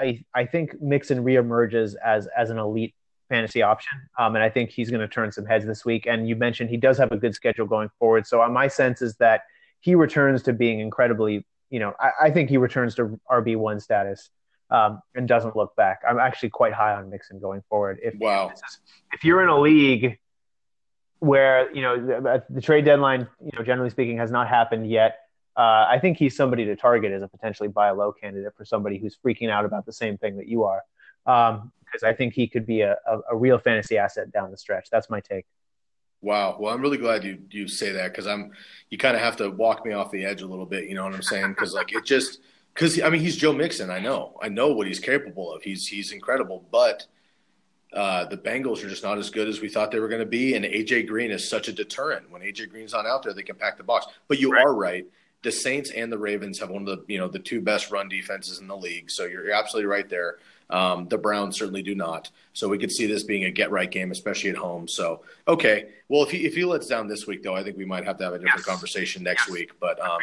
[0.00, 2.94] I I think Mixon reemerges as as an elite
[3.28, 4.00] fantasy option.
[4.18, 6.06] Um, and I think he's going to turn some heads this week.
[6.06, 8.26] And you mentioned he does have a good schedule going forward.
[8.26, 9.42] So uh, my sense is that
[9.80, 14.30] he returns to being incredibly, you know, I, I think he returns to RB1 status
[14.70, 16.00] um, and doesn't look back.
[16.08, 18.00] I'm actually quite high on Mixon going forward.
[18.02, 18.50] If, wow.
[18.50, 18.62] Is,
[19.12, 20.18] if you're in a league
[21.20, 25.18] where, you know, the, the, trade deadline, you know, generally speaking, has not happened yet,
[25.56, 28.64] uh, I think he's somebody to target as a potentially buy a low candidate for
[28.64, 30.82] somebody who's freaking out about the same thing that you are.
[31.26, 34.56] Um, because I think he could be a, a, a, real fantasy asset down the
[34.56, 34.88] stretch.
[34.90, 35.46] That's my take.
[36.22, 36.56] Wow.
[36.58, 38.50] Well, I'm really glad you you say that because I'm
[38.90, 40.88] you kind of have to walk me off the edge a little bit.
[40.88, 41.50] You know what I'm saying?
[41.50, 42.40] Because like it just
[42.72, 43.90] because I mean he's Joe Mixon.
[43.90, 45.62] I know I know what he's capable of.
[45.62, 47.06] He's he's incredible, but
[47.92, 50.26] uh, the Bengals are just not as good as we thought they were going to
[50.26, 50.54] be.
[50.54, 52.28] And AJ Green is such a deterrent.
[52.30, 54.06] When AJ Green's not out there, they can pack the box.
[54.26, 54.64] But you right.
[54.64, 55.06] are right.
[55.44, 58.08] The Saints and the Ravens have one of the you know the two best run
[58.08, 59.10] defenses in the league.
[59.10, 60.38] So you're, you're absolutely right there.
[60.70, 62.30] Um, the Browns certainly do not.
[62.52, 64.88] So we could see this being a get right game, especially at home.
[64.88, 67.84] So okay, well if he if he lets down this week though, I think we
[67.84, 68.66] might have to have a different yes.
[68.66, 69.50] conversation next yes.
[69.50, 69.72] week.
[69.78, 70.18] But um,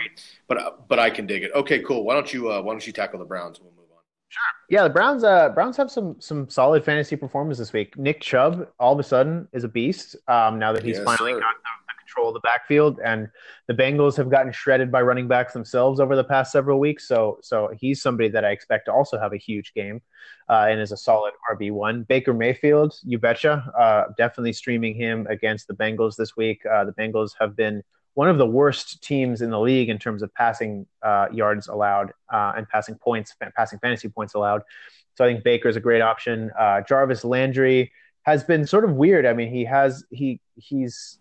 [0.48, 1.52] but but I can dig it.
[1.54, 2.04] Okay, cool.
[2.04, 3.60] Why don't you uh, why don't you tackle the Browns?
[3.60, 4.02] We'll move on.
[4.30, 4.42] Sure.
[4.70, 5.24] Yeah, the Browns.
[5.24, 7.98] Uh, Browns have some some solid fantasy performance this week.
[7.98, 10.16] Nick Chubb all of a sudden is a beast.
[10.28, 11.40] Um, now that he's yes, finally sir.
[11.40, 11.81] got the
[12.12, 13.00] control the backfield.
[13.04, 13.30] And
[13.68, 17.08] the Bengals have gotten shredded by running backs themselves over the past several weeks.
[17.08, 20.02] So so he's somebody that I expect to also have a huge game
[20.50, 22.04] uh, and is a solid RB one.
[22.04, 26.66] Baker Mayfield, you betcha, uh, definitely streaming him against the Bengals this week.
[26.66, 27.84] Uh, the Bengals have been
[28.14, 32.12] one of the worst teams in the league in terms of passing uh, yards allowed
[32.32, 34.64] uh, and passing points, passing fantasy points allowed.
[35.16, 36.52] So I think Baker is a great option.
[36.58, 37.92] Uh, Jarvis Landry
[38.24, 39.26] has been sort of weird.
[39.26, 41.18] I mean, he has he he's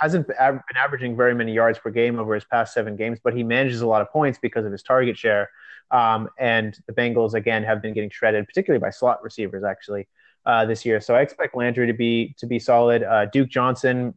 [0.00, 3.42] hasn't been averaging very many yards per game over his past seven games, but he
[3.42, 5.50] manages a lot of points because of his target share.
[5.90, 10.08] Um, and the Bengals again have been getting shredded, particularly by slot receivers actually
[10.46, 11.00] uh, this year.
[11.00, 13.02] So I expect Landry to be to be solid.
[13.02, 14.14] Uh, Duke Johnson,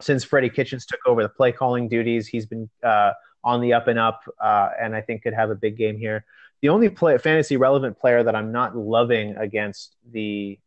[0.00, 3.88] since Freddie Kitchens took over the play calling duties, he's been uh, on the up
[3.88, 6.24] and up, uh, and I think could have a big game here.
[6.62, 10.58] The only play, fantasy relevant player that I'm not loving against the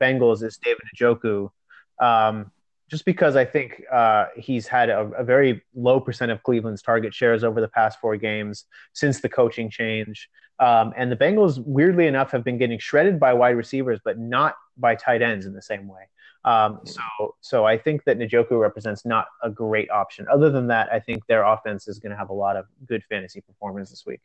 [0.00, 1.50] Bengals is David Njoku.
[2.00, 2.50] Um,
[2.92, 7.14] just because I think uh, he's had a, a, very low percent of Cleveland's target
[7.14, 10.28] shares over the past four games since the coaching change.
[10.58, 14.56] Um, and the Bengals, weirdly enough, have been getting shredded by wide receivers, but not
[14.76, 16.02] by tight ends in the same way.
[16.44, 20.26] Um, so, so I think that Njoku represents not a great option.
[20.30, 23.02] Other than that, I think their offense is going to have a lot of good
[23.08, 24.20] fantasy performance this week.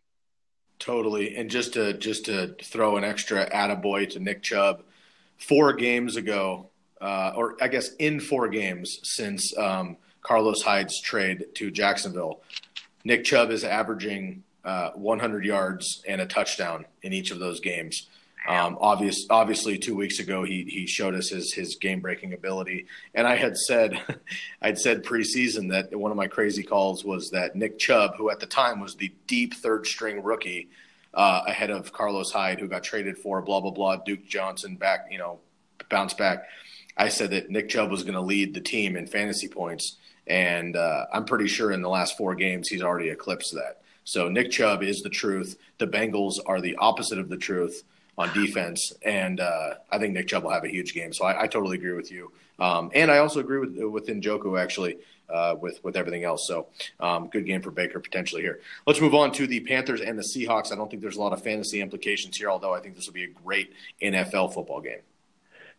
[0.78, 4.84] Totally, and just to just to throw an extra attaboy to Nick Chubb,
[5.38, 6.70] four games ago,
[7.02, 12.42] uh, or I guess in four games since um, Carlos Hyde's trade to Jacksonville,
[13.04, 18.08] Nick Chubb is averaging uh, 100 yards and a touchdown in each of those games.
[18.48, 22.88] Um, obvious, obviously, two weeks ago he he showed us his his game breaking ability,
[23.14, 24.02] and I had said,
[24.62, 28.40] I'd said preseason that one of my crazy calls was that Nick Chubb, who at
[28.40, 30.70] the time was the deep third string rookie,
[31.14, 35.08] uh, ahead of Carlos Hyde, who got traded for blah blah blah, Duke Johnson back,
[35.12, 35.40] you know,
[35.90, 36.46] bounce back.
[36.98, 40.76] I said that Nick Chubb was going to lead the team in fantasy points, and
[40.76, 43.82] uh, I'm pretty sure in the last four games he's already eclipsed that.
[44.04, 45.58] So Nick Chubb is the truth.
[45.78, 47.84] The Bengals are the opposite of the truth
[48.18, 51.14] on defense, and uh, I think Nick Chubb will have a huge game.
[51.14, 54.60] So I, I totally agree with you, um, and I also agree with with Njoku
[54.60, 54.98] actually.
[55.30, 56.48] Uh, with with everything else.
[56.48, 56.68] So
[57.02, 58.62] um, good game for Baker potentially here.
[58.86, 60.72] Let's move on to the Panthers and the Seahawks.
[60.72, 63.14] I don't think there's a lot of fantasy implications here, although I think this will
[63.14, 65.02] be a great NFL football game.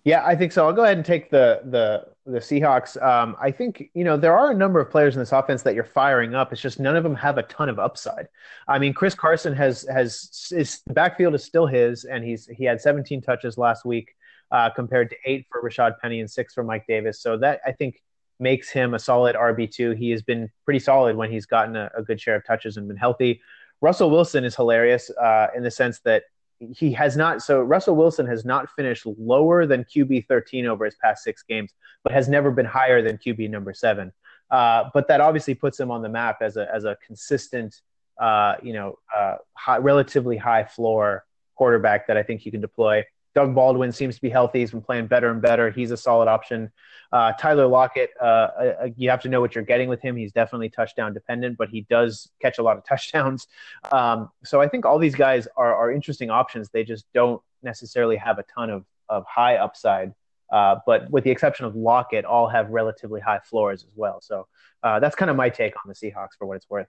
[0.04, 0.66] Yeah, I think so.
[0.66, 3.00] I'll go ahead and take the the the Seahawks.
[3.02, 5.74] Um, I think you know there are a number of players in this offense that
[5.74, 6.52] you're firing up.
[6.52, 8.28] It's just none of them have a ton of upside.
[8.68, 12.80] I mean, Chris Carson has has his backfield is still his, and he's he had
[12.80, 14.14] 17 touches last week
[14.50, 17.20] uh, compared to eight for Rashad Penny and six for Mike Davis.
[17.20, 18.00] So that I think
[18.40, 19.90] makes him a solid RB two.
[19.92, 22.86] He has been pretty solid when he's gotten a, a, good share of touches and
[22.86, 23.40] been healthy.
[23.80, 26.24] Russell Wilson is hilarious uh, in the sense that
[26.58, 27.42] he has not.
[27.42, 31.72] So Russell Wilson has not finished lower than QB 13 over his past six games,
[32.02, 34.12] but has never been higher than QB number seven.
[34.50, 37.80] Uh, but that obviously puts him on the map as a as a consistent,
[38.20, 43.04] uh, you know, uh, high, relatively high floor quarterback that I think you can deploy.
[43.34, 44.60] Doug Baldwin seems to be healthy.
[44.60, 45.70] He's been playing better and better.
[45.70, 46.72] He's a solid option.
[47.12, 50.16] Uh, Tyler Lockett, uh, uh, you have to know what you're getting with him.
[50.16, 53.46] He's definitely touchdown dependent, but he does catch a lot of touchdowns.
[53.92, 56.68] Um, so I think all these guys are, are interesting options.
[56.70, 60.14] They just don't necessarily have a ton of, of high upside.
[60.50, 64.20] Uh, but with the exception of Lockett, all have relatively high floors as well.
[64.20, 64.46] So
[64.82, 66.88] uh, that's kind of my take on the Seahawks for what it's worth.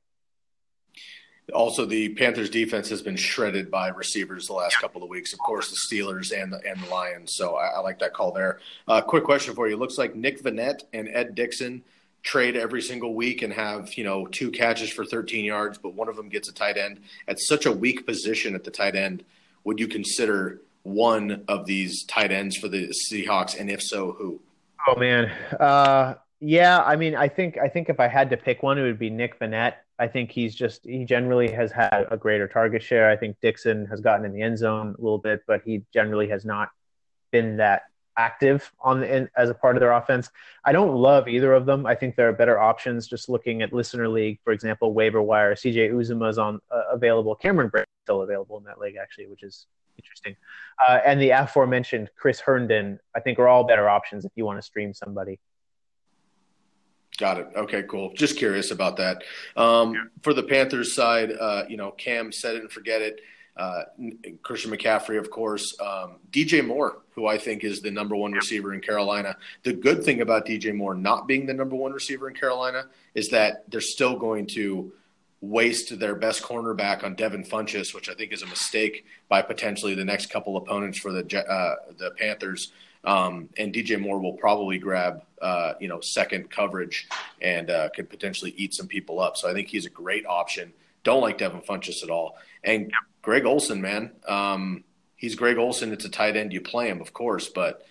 [1.52, 5.34] Also, the Panthers defense has been shredded by receivers the last couple of weeks.
[5.34, 7.36] Of course, the Steelers and the, and the Lions.
[7.36, 8.60] So I, I like that call there.
[8.88, 11.84] Uh, quick question for you: Looks like Nick Vannett and Ed Dickson
[12.24, 16.10] trade every single week and have you know two catches for 13 yards, but one
[16.10, 19.24] of them gets a tight end at such a weak position at the tight end.
[19.64, 24.40] Would you consider one of these tight ends for the Seahawks, and if so, who?
[24.88, 26.82] Oh man, uh, yeah.
[26.82, 29.10] I mean, I think I think if I had to pick one, it would be
[29.10, 29.74] Nick Vannett.
[30.00, 33.10] I think he's just he generally has had a greater target share.
[33.10, 36.30] I think Dickson has gotten in the end zone a little bit, but he generally
[36.30, 36.70] has not
[37.32, 37.84] been that
[38.18, 40.30] active on the in, as a part of their offense.
[40.64, 41.86] I don't love either of them.
[41.86, 43.08] I think there are better options.
[43.08, 45.54] Just looking at listener league, for example, waiver wire.
[45.54, 47.36] CJ Uzomah is on uh, available.
[47.36, 50.36] Cameron Brate still available in that league actually, which is interesting.
[50.88, 54.58] Uh, and the aforementioned Chris Herndon, I think, are all better options if you want
[54.58, 55.40] to stream somebody.
[57.20, 57.48] Got it.
[57.54, 58.14] Okay, cool.
[58.14, 59.24] Just curious about that.
[59.58, 60.04] Um, yeah.
[60.22, 63.20] For the Panthers side, uh, you know, Cam said it and forget it.
[63.58, 63.84] Uh,
[64.42, 65.76] Christian McCaffrey, of course.
[65.82, 69.36] Um, DJ Moore, who I think is the number one receiver in Carolina.
[69.64, 73.28] The good thing about DJ Moore not being the number one receiver in Carolina is
[73.30, 74.94] that they're still going to
[75.42, 79.94] waste their best cornerback on Devin Funchess, which I think is a mistake by potentially
[79.94, 82.72] the next couple opponents for the uh, the Panthers.
[83.04, 87.08] Um, and DJ Moore will probably grab uh, you know second coverage
[87.42, 89.38] and uh, could potentially eat some people up.
[89.38, 90.74] So I think he's a great option.
[91.04, 92.38] Don't like Devin Funchess at all.
[92.64, 92.92] And
[93.22, 94.84] Greg Olsen, man, um,
[95.16, 95.94] he's Greg Olsen.
[95.94, 96.52] It's a tight end.
[96.52, 97.86] You play him, of course, but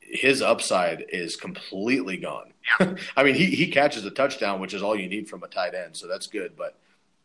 [0.00, 2.52] his upside is completely gone.
[3.16, 5.74] I mean, he he catches a touchdown, which is all you need from a tight
[5.74, 6.56] end, so that's good.
[6.56, 6.76] But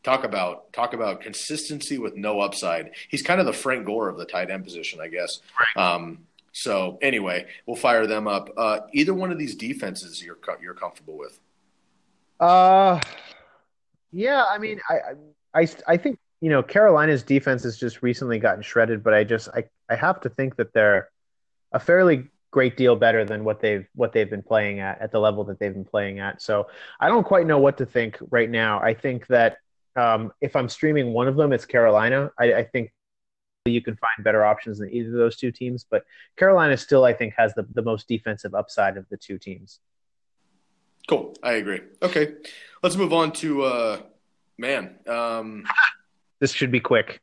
[0.03, 2.91] talk about talk about consistency with no upside.
[3.09, 5.39] He's kind of the Frank Gore of the tight end position, I guess.
[5.75, 5.83] Right.
[5.83, 6.19] Um,
[6.51, 8.49] so anyway, we'll fire them up.
[8.57, 11.39] Uh, either one of these defenses you're you're comfortable with?
[12.39, 12.99] Uh,
[14.11, 14.45] yeah.
[14.49, 14.99] I mean, I
[15.53, 19.49] I I think you know Carolina's defense has just recently gotten shredded, but I just
[19.49, 21.09] I I have to think that they're
[21.71, 25.19] a fairly great deal better than what they've what they've been playing at at the
[25.19, 26.41] level that they've been playing at.
[26.41, 26.67] So
[26.99, 28.81] I don't quite know what to think right now.
[28.81, 29.57] I think that
[29.95, 32.31] um, if I'm streaming one of them, it's Carolina.
[32.37, 32.91] I, I think
[33.65, 35.85] you can find better options than either of those two teams.
[35.87, 36.03] But
[36.35, 39.79] Carolina still, I think, has the, the most defensive upside of the two teams.
[41.07, 41.35] Cool.
[41.43, 41.81] I agree.
[42.01, 42.33] Okay.
[42.81, 44.01] Let's move on to, uh,
[44.57, 44.95] man.
[45.07, 45.65] Um,
[46.39, 47.21] this should be quick.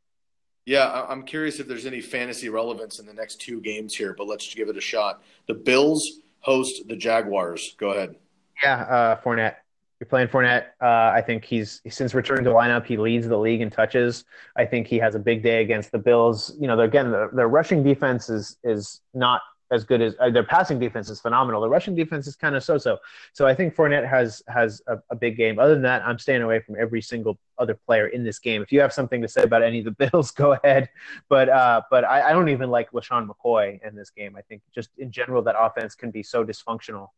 [0.64, 4.26] Yeah, I'm curious if there's any fantasy relevance in the next two games here, but
[4.26, 5.22] let's give it a shot.
[5.46, 7.74] The Bills host the Jaguars.
[7.78, 8.16] Go ahead.
[8.62, 9.54] Yeah, uh, Fournette
[10.00, 10.66] you're playing Fournette.
[10.80, 14.24] Uh, I think he's since returning to lineup, he leads the league in touches.
[14.56, 16.54] I think he has a big day against the Bills.
[16.58, 20.44] You know, again, the, their rushing defense is is not as good as uh, their
[20.44, 21.60] passing defense is phenomenal.
[21.60, 22.96] The rushing defense is kind of so-so.
[23.32, 25.58] So I think Fournette has has a, a, big game.
[25.58, 28.62] Other than that, I'm staying away from every single other player in this game.
[28.62, 30.88] If you have something to say about any of the Bills, go ahead.
[31.28, 34.36] But uh, but I, I don't even like LeSean McCoy in this game.
[34.36, 37.08] I think just in general that offense can be so dysfunctional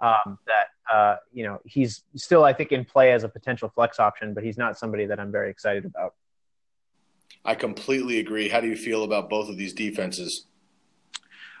[0.00, 3.98] um, that uh, you know he's still I think in play as a potential flex
[3.98, 6.14] option, but he's not somebody that I'm very excited about.
[7.44, 8.48] I completely agree.
[8.48, 10.46] How do you feel about both of these defenses?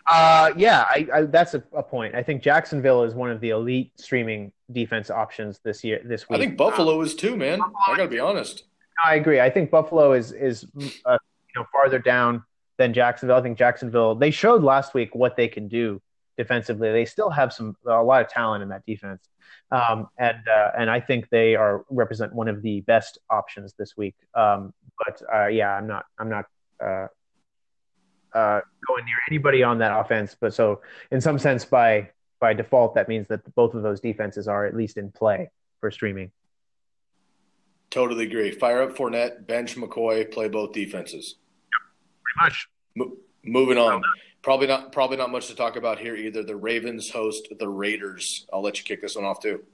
[0.06, 2.14] Uh, yeah, I, I, that's a, a, point.
[2.14, 6.00] I think Jacksonville is one of the elite streaming defense options this year.
[6.04, 7.60] This week, I think Buffalo is too, man.
[7.60, 8.64] I got to be honest.
[9.04, 9.40] I agree.
[9.40, 10.64] I think Buffalo is is
[11.04, 12.44] uh, you know farther down
[12.76, 13.36] than Jacksonville.
[13.36, 16.00] I think Jacksonville they showed last week what they can do
[16.36, 16.92] defensively.
[16.92, 19.28] They still have some a lot of talent in that defense,
[19.70, 23.96] um, and uh, and I think they are represent one of the best options this
[23.96, 24.14] week.
[24.34, 24.72] Um,
[25.04, 26.44] but uh, yeah, I'm not I'm not
[26.82, 27.06] uh,
[28.34, 30.36] uh, going near anybody on that offense.
[30.38, 32.10] But so in some sense, by
[32.40, 35.90] by default, that means that both of those defenses are at least in play for
[35.90, 36.30] streaming.
[37.90, 38.50] Totally agree.
[38.50, 41.36] Fire up Fournette, bench McCoy, play both defenses.
[41.72, 41.80] Yep,
[42.22, 42.68] pretty much.
[42.96, 44.02] Mo- moving on.
[44.46, 44.92] Probably not.
[44.92, 46.44] Probably not much to talk about here either.
[46.44, 48.46] The Ravens host the Raiders.
[48.52, 49.64] I'll let you kick this one off too.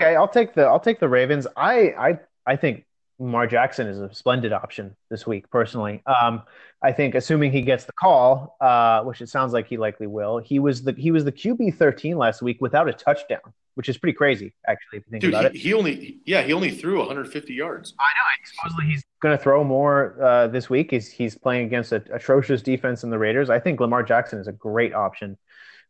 [0.00, 1.46] Okay, I'll take the I'll take the Ravens.
[1.54, 2.86] I I I think
[3.18, 5.50] Lamar Jackson is a splendid option this week.
[5.50, 6.40] Personally, um,
[6.80, 10.38] I think assuming he gets the call, uh, which it sounds like he likely will,
[10.38, 13.96] he was the he was the QB thirteen last week without a touchdown which is
[13.96, 15.62] pretty crazy, actually, if you think Dude, about he, it.
[15.62, 17.94] He only, yeah, he only threw 150 yards.
[18.00, 18.44] I know.
[18.44, 20.90] Supposedly he's going to throw more uh, this week.
[20.90, 23.50] He's, he's playing against an atrocious defense in the Raiders.
[23.50, 25.36] I think Lamar Jackson is a great option.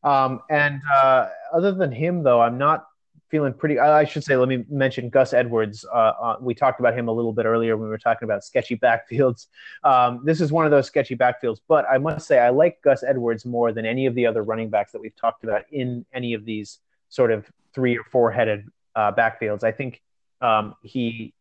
[0.03, 2.87] Um, and uh, other than him, though, I'm not
[3.31, 3.79] feeling pretty.
[3.79, 5.85] I should say, let me mention Gus Edwards.
[5.85, 8.45] Uh, uh, we talked about him a little bit earlier when we were talking about
[8.45, 9.49] sketchy backfields.
[9.85, 13.03] Um, this is one of those sketchy backfields, but I must say, I like Gus
[13.03, 16.35] Edwards more than any of the other running backs that we've talked about in any
[16.35, 16.79] of these
[17.11, 18.66] sort of three or four headed
[18.97, 19.62] uh, backfields.
[19.62, 20.01] I think
[20.41, 21.35] um, he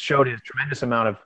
[0.00, 1.16] showed his tremendous amount of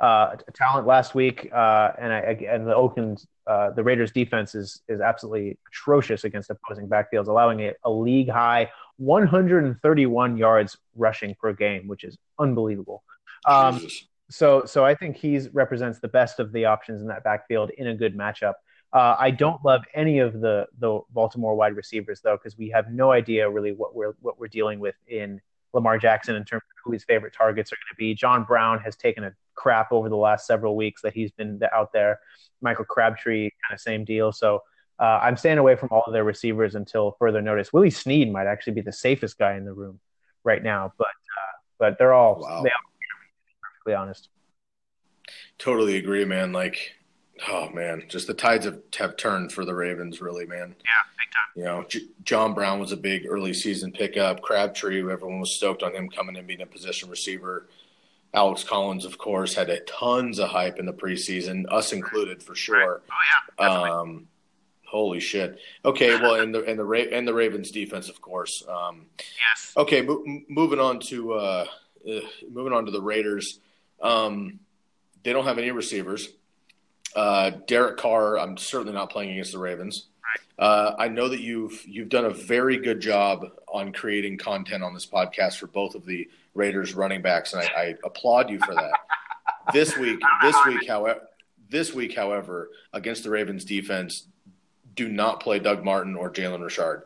[0.00, 2.18] uh, talent last week, uh, and I,
[2.48, 7.60] and the Oakland uh, the Raiders defense is is absolutely atrocious against opposing backfields, allowing
[7.60, 13.02] a, a league high 131 yards rushing per game, which is unbelievable.
[13.46, 13.86] Um,
[14.30, 17.88] so so I think he represents the best of the options in that backfield in
[17.88, 18.54] a good matchup.
[18.92, 22.90] Uh, I don't love any of the the Baltimore wide receivers though, because we have
[22.90, 25.40] no idea really what we're what we're dealing with in
[25.72, 28.14] Lamar Jackson in terms of who his favorite targets are going to be.
[28.14, 31.92] John Brown has taken a crap over the last several weeks that he's been out
[31.92, 32.20] there.
[32.60, 34.32] Michael Crabtree, kind of same deal.
[34.32, 34.62] So
[34.98, 37.72] uh, I'm staying away from all of their receivers until further notice.
[37.72, 40.00] Willie Snead might actually be the safest guy in the room
[40.44, 42.62] right now, but uh, but they're all wow.
[42.62, 42.92] they all
[43.62, 44.28] perfectly honest.
[45.58, 46.52] Totally agree, man.
[46.52, 46.92] Like,
[47.48, 50.74] oh man, just the tides have, have turned for the Ravens, really, man.
[50.84, 51.52] Yeah, big time.
[51.56, 54.42] You know, J- John Brown was a big early season pickup.
[54.42, 57.66] Crabtree, everyone was stoked on him coming and being a position receiver.
[58.34, 62.54] Alex Collins, of course, had a tons of hype in the preseason, us included for
[62.54, 63.02] sure.
[63.10, 63.14] Oh
[63.60, 63.68] yeah,
[63.98, 64.26] um,
[64.92, 65.58] Holy shit.
[65.86, 68.62] Okay, well, and the and the Ra- and the Ravens defense, of course.
[68.68, 69.72] Um, yes.
[69.74, 71.64] Okay, mo- moving on to uh,
[72.06, 72.20] uh,
[72.50, 73.58] moving on to the Raiders.
[74.02, 74.60] Um,
[75.24, 76.28] they don't have any receivers.
[77.14, 80.06] Uh, Derek Carr, I'm certainly not playing against the Ravens.
[80.58, 84.94] Uh, I know that you've you've done a very good job on creating content on
[84.94, 88.74] this podcast for both of the Raiders running backs, and I, I applaud you for
[88.74, 88.92] that.
[89.72, 91.28] this week, this week, however,
[91.68, 94.26] this week, however, against the Ravens defense,
[94.94, 97.04] do not play Doug Martin or Jalen Richard.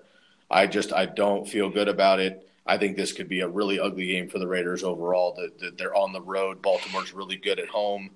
[0.50, 2.48] I just I don't feel good about it.
[2.66, 5.34] I think this could be a really ugly game for the Raiders overall.
[5.34, 6.62] That the, they're on the road.
[6.62, 8.10] Baltimore's really good at home.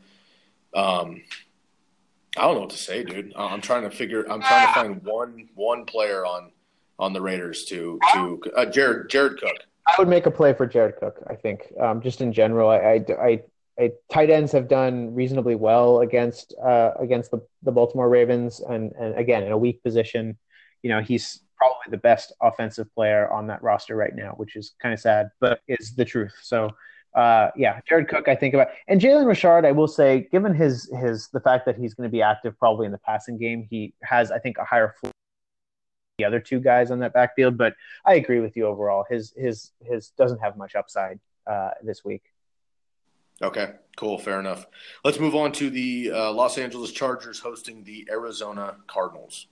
[0.74, 1.22] Um,
[2.36, 3.32] I don't know what to say, dude.
[3.36, 4.22] I'm trying to figure.
[4.30, 6.52] I'm trying to find one one player on
[6.98, 9.56] on the Raiders to to uh, Jared Jared Cook.
[9.86, 11.22] I would make a play for Jared Cook.
[11.28, 13.42] I think um, just in general, I, I, I
[13.78, 18.92] I, tight ends have done reasonably well against uh, against the, the Baltimore Ravens, and
[18.92, 20.38] and again in a weak position,
[20.82, 24.74] you know he's probably the best offensive player on that roster right now, which is
[24.80, 26.34] kind of sad, but is the truth.
[26.42, 26.70] So.
[27.14, 29.64] Uh, yeah, Jared Cook, I think about, and Jalen Richard.
[29.64, 32.86] I will say, given his his the fact that he's going to be active probably
[32.86, 35.12] in the passing game, he has, I think, a higher floor
[36.18, 37.56] the other two guys on that backfield.
[37.56, 39.04] But I agree with you overall.
[39.08, 42.22] His his his doesn't have much upside uh, this week.
[43.42, 44.66] Okay, cool, fair enough.
[45.02, 49.46] Let's move on to the uh, Los Angeles Chargers hosting the Arizona Cardinals.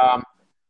[0.00, 0.22] Um,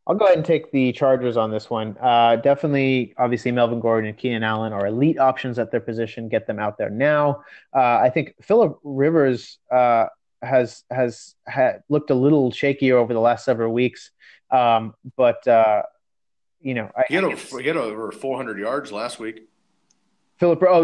[0.06, 1.96] I'll go ahead and take the Chargers on this one.
[2.00, 6.28] Uh, definitely, obviously, Melvin Gordon and Keenan Allen are elite options at their position.
[6.28, 7.42] Get them out there now.
[7.74, 10.06] Uh, I think Philip Rivers uh,
[10.42, 14.10] has has had looked a little shakier over the last several weeks,
[14.50, 15.82] um, but uh,
[16.60, 19.48] you know, I, he, had over, he had over 400 yards last week.
[20.36, 20.82] Philip, oh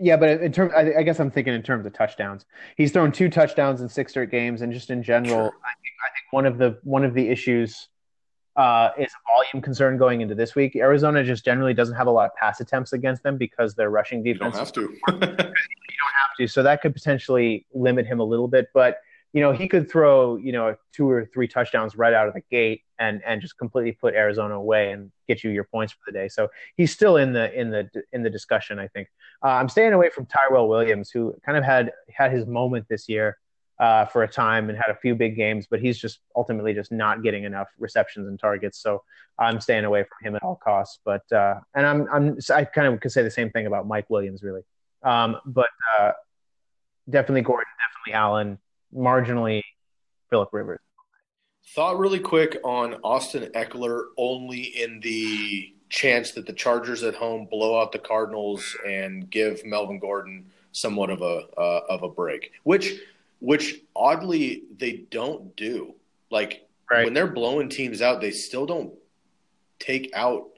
[0.00, 2.46] yeah, but in terms, I, I, guess I'm thinking in terms of touchdowns.
[2.76, 5.58] He's thrown two touchdowns in six straight games, and just in general, sure.
[5.62, 7.88] I, think, I think one of the one of the issues
[8.56, 10.76] uh, is a volume concern going into this week.
[10.76, 14.22] Arizona just generally doesn't have a lot of pass attempts against them because their rushing
[14.22, 14.54] defense.
[14.54, 14.80] You don't have to.
[15.08, 18.68] you don't have to, so that could potentially limit him a little bit.
[18.74, 18.98] But
[19.32, 22.42] you know, he could throw, you know, two or three touchdowns right out of the
[22.50, 26.12] gate and and just completely put Arizona away and get you your points for the
[26.12, 26.28] day.
[26.28, 28.78] So he's still in the in the in the discussion.
[28.78, 29.08] I think
[29.42, 33.08] uh, I'm staying away from Tyrell Williams, who kind of had had his moment this
[33.08, 33.38] year
[33.82, 36.92] uh, for a time and had a few big games, but he's just ultimately just
[36.92, 38.78] not getting enough receptions and targets.
[38.78, 39.02] So
[39.40, 41.00] I'm staying away from him at all costs.
[41.04, 44.08] But uh, and I'm I'm I kind of could say the same thing about Mike
[44.08, 44.62] Williams, really.
[45.02, 45.66] Um, but
[45.98, 46.12] uh,
[47.10, 48.58] definitely Gordon, definitely Allen
[48.94, 49.62] marginally
[50.30, 50.78] Philip Rivers.
[51.74, 57.48] Thought really quick on Austin Ekeler only in the chance that the Chargers at home
[57.50, 62.52] blow out the Cardinals and give Melvin Gordon somewhat of a uh, of a break,
[62.62, 63.00] which
[63.42, 65.96] which oddly they don't do.
[66.30, 67.04] Like right.
[67.04, 68.94] when they're blowing teams out, they still don't
[69.80, 70.48] take out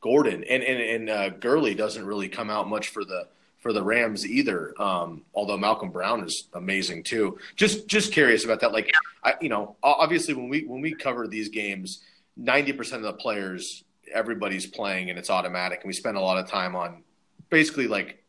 [0.00, 3.26] Gordon and and and uh, Gurley doesn't really come out much for the
[3.58, 4.80] for the Rams either.
[4.80, 7.36] Um, although Malcolm Brown is amazing too.
[7.56, 8.72] Just just curious about that.
[8.72, 8.92] Like,
[9.24, 12.00] I, you know, obviously when we when we cover these games,
[12.36, 13.82] ninety percent of the players,
[14.14, 17.02] everybody's playing and it's automatic, and we spend a lot of time on
[17.50, 18.22] basically like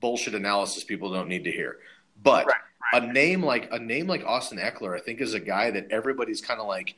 [0.00, 1.78] bullshit analysis people don't need to hear.
[2.22, 2.56] But right.
[2.92, 6.40] A name like a name like Austin Ekeler, I think, is a guy that everybody's
[6.40, 6.94] kind of like,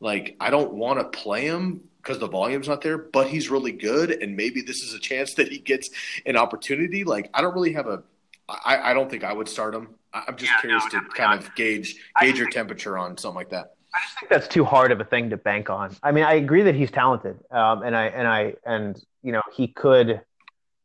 [0.00, 3.72] like I don't want to play him because the volume's not there, but he's really
[3.72, 5.90] good, and maybe this is a chance that he gets
[6.26, 7.04] an opportunity.
[7.04, 8.02] Like I don't really have a,
[8.48, 9.88] I, I don't think I would start him.
[10.12, 13.50] I'm just yeah, curious no, to kind of gauge gauge your temperature on something like
[13.50, 13.74] that.
[13.94, 15.96] I just think that's too hard of a thing to bank on.
[16.02, 19.42] I mean, I agree that he's talented, um, and I and I and you know
[19.52, 20.20] he could,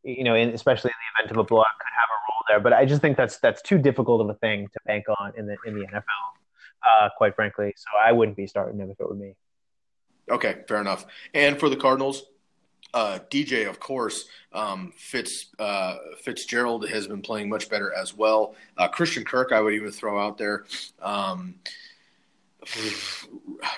[0.04, 2.60] you know, in, especially in the event of a blowout, could have a role there.
[2.60, 5.46] But I just think that's that's too difficult of a thing to bank on in
[5.46, 6.04] the in the NFL,
[6.84, 7.74] uh, quite frankly.
[7.78, 9.36] So I wouldn't be starting him if it were me.
[10.30, 11.06] Okay, fair enough.
[11.34, 12.24] And for the Cardinals,
[12.94, 18.56] uh, DJ, of course, um, Fitz uh, Fitzgerald has been playing much better as well.
[18.78, 20.66] Uh, Christian Kirk, I would even throw out there.
[21.02, 21.56] Um,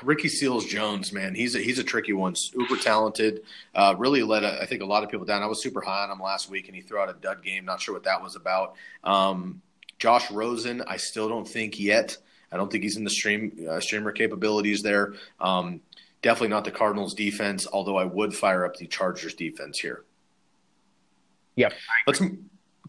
[0.04, 2.36] Ricky Seals Jones, man, he's a, he's a tricky one.
[2.54, 3.42] Uber talented.
[3.76, 5.44] Uh, really let a, I think a lot of people down.
[5.44, 7.66] I was super high on him last week, and he threw out a dud game.
[7.66, 8.76] Not sure what that was about.
[9.04, 9.62] Um,
[10.00, 12.18] Josh Rosen, I still don't think yet
[12.52, 15.14] I don't think he's in the stream uh, streamer capabilities there.
[15.40, 15.82] Um,
[16.22, 20.06] definitely not the Cardinals defense, although I would fire up the Chargers defense here.
[21.56, 21.74] Yep.
[22.06, 22.22] Let's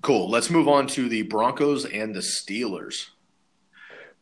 [0.02, 0.30] cool.
[0.30, 3.06] Let's move on to the Broncos and the Steelers.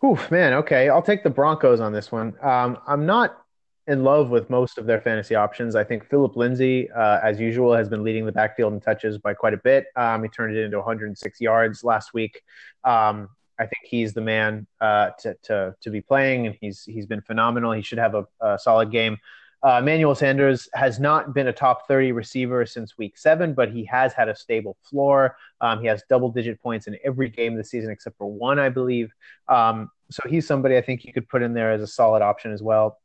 [0.06, 0.52] Oof, man.
[0.52, 2.34] Okay, I'll take the Broncos on this one.
[2.40, 3.42] Um, I'm not
[3.88, 5.74] in love with most of their fantasy options.
[5.74, 9.34] I think Philip Lindsay, uh, as usual, has been leading the backfield in touches by
[9.34, 9.86] quite a bit.
[9.96, 12.40] Um, he turned it into 106 yards last week.
[12.84, 17.06] Um, I think he's the man uh, to, to to be playing, and he's he's
[17.06, 17.72] been phenomenal.
[17.72, 19.18] He should have a, a solid game.
[19.66, 23.84] Uh, Emmanuel Sanders has not been a top 30 receiver since week seven, but he
[23.86, 25.36] has had a stable floor.
[25.60, 28.68] Um, he has double digit points in every game this season except for one, I
[28.68, 29.12] believe.
[29.48, 32.52] Um, so he's somebody I think you could put in there as a solid option
[32.52, 32.98] as well.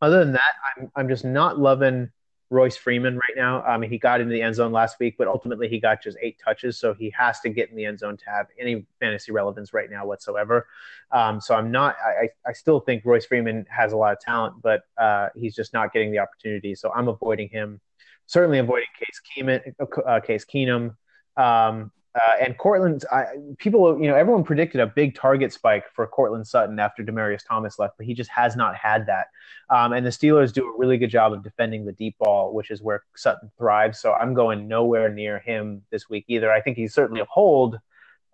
[0.00, 2.10] Other than that, I'm, I'm just not loving
[2.50, 3.62] Royce Freeman right now.
[3.62, 6.18] I mean, he got into the end zone last week, but ultimately he got just
[6.20, 9.32] eight touches, so he has to get in the end zone to have any fantasy
[9.32, 10.66] relevance right now whatsoever.
[11.12, 11.96] Um, so I'm not.
[12.04, 15.72] I, I still think Royce Freeman has a lot of talent, but uh, he's just
[15.72, 16.74] not getting the opportunity.
[16.74, 17.80] So I'm avoiding him.
[18.26, 19.74] Certainly avoiding Case Keenum.
[20.06, 20.96] Uh, Case Keenum.
[21.36, 23.26] Um, uh, and Courtland, I,
[23.58, 27.78] people, you know, everyone predicted a big target spike for Courtland Sutton after Demaryius Thomas
[27.78, 29.28] left, but he just has not had that.
[29.70, 32.70] Um, and the Steelers do a really good job of defending the deep ball, which
[32.70, 33.98] is where Sutton thrives.
[33.98, 36.52] So I'm going nowhere near him this week either.
[36.52, 37.78] I think he's certainly a hold.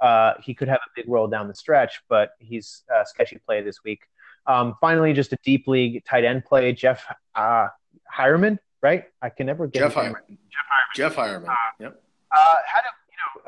[0.00, 3.62] Uh, he could have a big role down the stretch, but he's a sketchy play
[3.62, 4.02] this week.
[4.46, 6.72] Um, finally, just a deep league tight end play.
[6.72, 7.04] Jeff
[7.36, 7.68] uh,
[8.12, 9.04] Heuerman, right?
[9.22, 10.14] I can never get Jeff Heuerman.
[10.28, 10.94] Jeff Heuerman.
[10.96, 11.48] Jeff Heuerman.
[11.48, 12.02] Uh, yep.
[12.30, 12.92] Uh, had a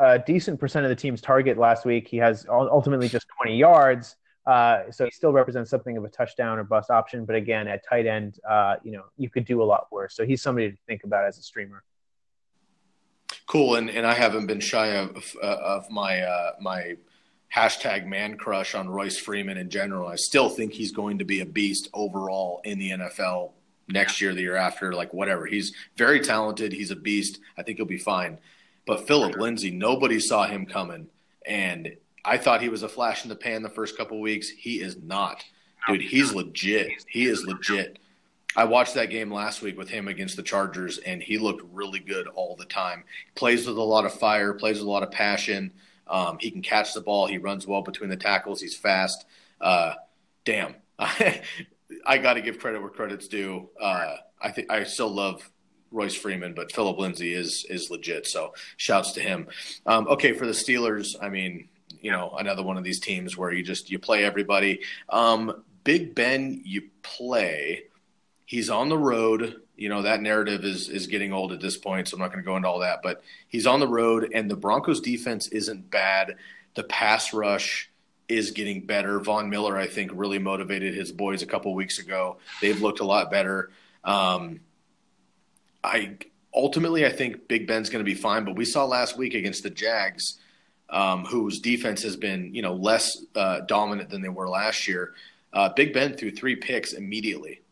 [0.00, 2.08] a decent percent of the team's target last week.
[2.08, 4.16] He has ultimately just 20 yards.
[4.46, 7.26] Uh, so he still represents something of a touchdown or bust option.
[7.26, 10.16] But again, at tight end, uh, you know, you could do a lot worse.
[10.16, 11.84] So he's somebody to think about as a streamer.
[13.46, 13.74] Cool.
[13.74, 16.96] And, and I haven't been shy of, uh, of my, uh, my
[17.54, 20.08] hashtag man crush on Royce Freeman in general.
[20.08, 23.50] I still think he's going to be a beast overall in the NFL
[23.88, 25.46] next year, the year after, like whatever.
[25.46, 26.72] He's very talented.
[26.72, 27.40] He's a beast.
[27.58, 28.38] I think he'll be fine.
[28.90, 31.06] But Philip Lindsay, nobody saw him coming,
[31.46, 34.48] and I thought he was a flash in the pan the first couple weeks.
[34.48, 35.44] He is not,
[35.86, 36.02] dude.
[36.02, 37.04] He's legit.
[37.06, 38.00] He is legit.
[38.56, 42.00] I watched that game last week with him against the Chargers, and he looked really
[42.00, 43.04] good all the time.
[43.36, 45.72] Plays with a lot of fire, plays with a lot of passion.
[46.08, 47.28] Um, he can catch the ball.
[47.28, 48.60] He runs well between the tackles.
[48.60, 49.24] He's fast.
[49.60, 49.94] Uh,
[50.44, 53.68] damn, I got to give credit where credit's due.
[53.80, 55.48] Uh, I think I still love
[55.90, 58.26] Royce Freeman, but Philip Lindsay is is legit.
[58.26, 59.48] So shouts to him.
[59.86, 61.68] Um, okay, for the Steelers, I mean,
[62.00, 64.80] you know, another one of these teams where you just you play everybody.
[65.08, 67.84] Um, Big Ben, you play.
[68.44, 69.62] He's on the road.
[69.76, 72.44] You know that narrative is is getting old at this point, so I'm not going
[72.44, 73.00] to go into all that.
[73.02, 76.36] But he's on the road, and the Broncos' defense isn't bad.
[76.74, 77.90] The pass rush
[78.28, 79.18] is getting better.
[79.20, 82.38] Von Miller, I think, really motivated his boys a couple weeks ago.
[82.60, 83.70] They've looked a lot better.
[84.04, 84.60] Um,
[85.82, 86.16] I
[86.54, 89.62] ultimately I think Big Ben's going to be fine, but we saw last week against
[89.62, 90.38] the Jags,
[90.88, 95.14] um, whose defense has been you know less uh, dominant than they were last year.
[95.52, 97.62] Uh, Big Ben threw three picks immediately,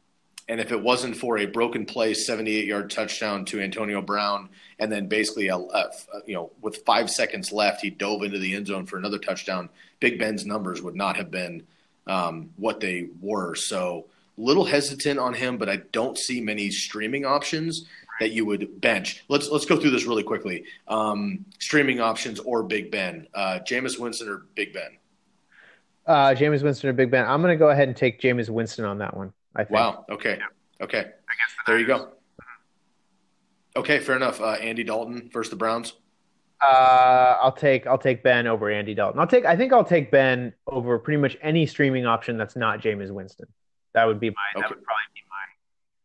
[0.49, 4.49] and if it wasn't for a broken play, 78 yard touchdown to Antonio Brown,
[4.79, 5.91] and then basically a, a,
[6.27, 9.69] you know with five seconds left, he dove into the end zone for another touchdown.
[10.01, 11.67] Big Ben's numbers would not have been
[12.07, 13.55] um, what they were.
[13.55, 14.07] So
[14.39, 17.87] little hesitant on him, but I don't see many streaming options
[18.21, 19.25] that you would bench.
[19.29, 20.65] Let's let's go through this really quickly.
[20.87, 24.99] Um, streaming options or Big Ben, uh, Jameis Winston or Big Ben.
[26.07, 27.27] Uh, Jameis Winston or Big Ben.
[27.27, 29.33] I'm going to go ahead and take Jameis Winston on that one.
[29.55, 29.73] I think.
[29.73, 30.07] Wow.
[30.11, 30.39] Okay.
[30.39, 30.85] Yeah.
[30.85, 31.11] Okay.
[31.67, 32.13] there you go.
[33.77, 34.41] Okay, fair enough.
[34.41, 35.93] Uh, Andy Dalton versus the Browns.
[36.61, 39.21] Uh, I'll take I'll take Ben over Andy Dalton.
[39.21, 42.81] I'll take I think I'll take Ben over pretty much any streaming option that's not
[42.81, 43.47] Jameis Winston.
[43.99, 44.61] That would be my okay.
[44.61, 45.45] that would probably be my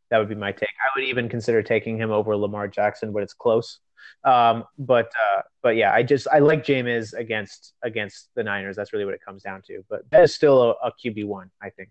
[0.09, 0.69] that would be my take.
[0.83, 3.77] I would even consider taking him over Lamar Jackson, but it's close.
[4.23, 8.75] Um, but uh, but yeah, I just I like Jameis against against the Niners.
[8.75, 9.83] That's really what it comes down to.
[9.91, 11.89] But that is still a, a QB one, I think.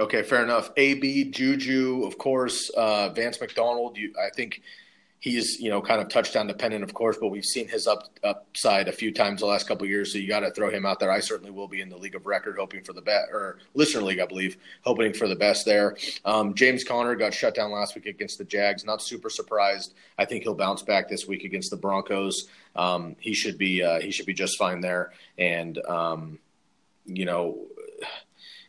[0.00, 0.70] Okay, fair enough.
[0.78, 2.70] AB Juju, of course.
[2.70, 3.98] Uh, Vance McDonald.
[3.98, 4.62] You, I think
[5.20, 8.88] he's you know kind of touchdown dependent, of course, but we've seen his up upside
[8.88, 10.12] a few times the last couple years.
[10.12, 11.10] So you got to throw him out there.
[11.10, 14.02] I certainly will be in the league of record, hoping for the best, or listener
[14.02, 15.96] league, I believe, hoping for the best there.
[16.24, 18.84] Um, James Conner got shut down last week against the Jags.
[18.84, 19.94] Not super surprised.
[20.18, 22.48] I think he'll bounce back this week against the Broncos.
[22.76, 26.38] Um, he should be uh, he should be just fine there, and um,
[27.06, 27.58] you know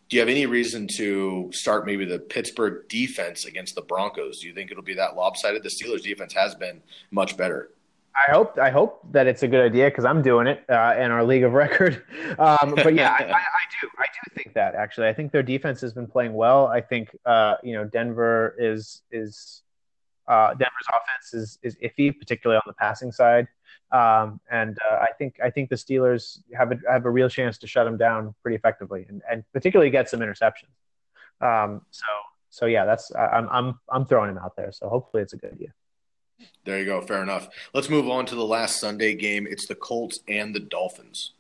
[0.10, 4.40] do you have any reason to start maybe the Pittsburgh defense against the Broncos?
[4.40, 5.64] Do you think it'll be that lopsided?
[5.64, 6.82] The Steelers defense has been
[7.12, 7.72] much better.
[8.16, 11.12] I hope I hope that it's a good idea because I'm doing it uh, in
[11.12, 12.02] our league of record.
[12.40, 15.08] Um, but yeah, I, I, I, do I do think that actually.
[15.08, 16.68] I think their defense has been playing well.
[16.68, 19.64] I think uh, you know Denver is is
[20.28, 23.48] uh, Denver's offense is is iffy, particularly on the passing side.
[23.92, 27.58] Um, and uh, I think I think the Steelers have a have a real chance
[27.60, 30.74] to shut them down pretty effectively, and, and particularly get some interceptions.
[31.42, 32.06] Um, so
[32.50, 34.72] so yeah, that's I'm I'm I'm throwing him out there.
[34.72, 35.74] So hopefully it's a good idea.
[36.66, 37.02] There you go.
[37.02, 37.48] Fair enough.
[37.74, 39.48] Let's move on to the last Sunday game.
[39.50, 41.34] It's the Colts and the Dolphins.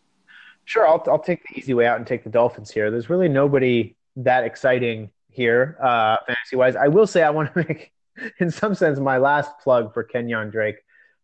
[0.65, 2.91] Sure, I'll I'll take the easy way out and take the Dolphins here.
[2.91, 6.75] There's really nobody that exciting here, uh, fantasy wise.
[6.75, 7.91] I will say I want to make,
[8.39, 10.77] in some sense, my last plug for Kenyan Drake,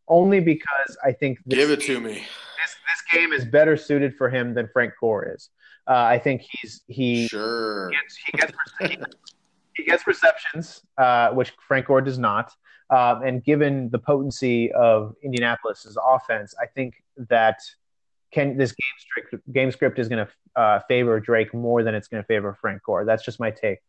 [0.08, 2.14] only because I think this, give it to me.
[2.14, 5.49] This this game is better suited for him than Frank Gore is.
[5.88, 9.16] Uh, I think he's he sure he gets he gets,
[9.76, 12.52] he gets receptions, uh, which Frank Gore does not.
[12.89, 16.95] Um, and given the potency of Indianapolis's offense, I think
[17.30, 17.60] that
[18.32, 22.08] can this game script, game script is going to uh, favor Drake more than it's
[22.08, 23.06] going to favor Frank Gore.
[23.06, 23.80] That's just my take.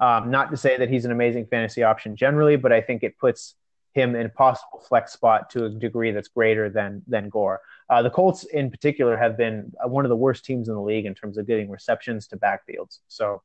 [0.00, 3.16] Um, not to say that he's an amazing fantasy option generally, but I think it
[3.18, 3.54] puts
[3.98, 7.60] him in a possible flex spot to a degree that's greater than than Gore.
[7.90, 10.80] Uh, the Colts, in particular, have been uh, one of the worst teams in the
[10.80, 12.98] league in terms of getting receptions to backfields.
[13.08, 13.42] So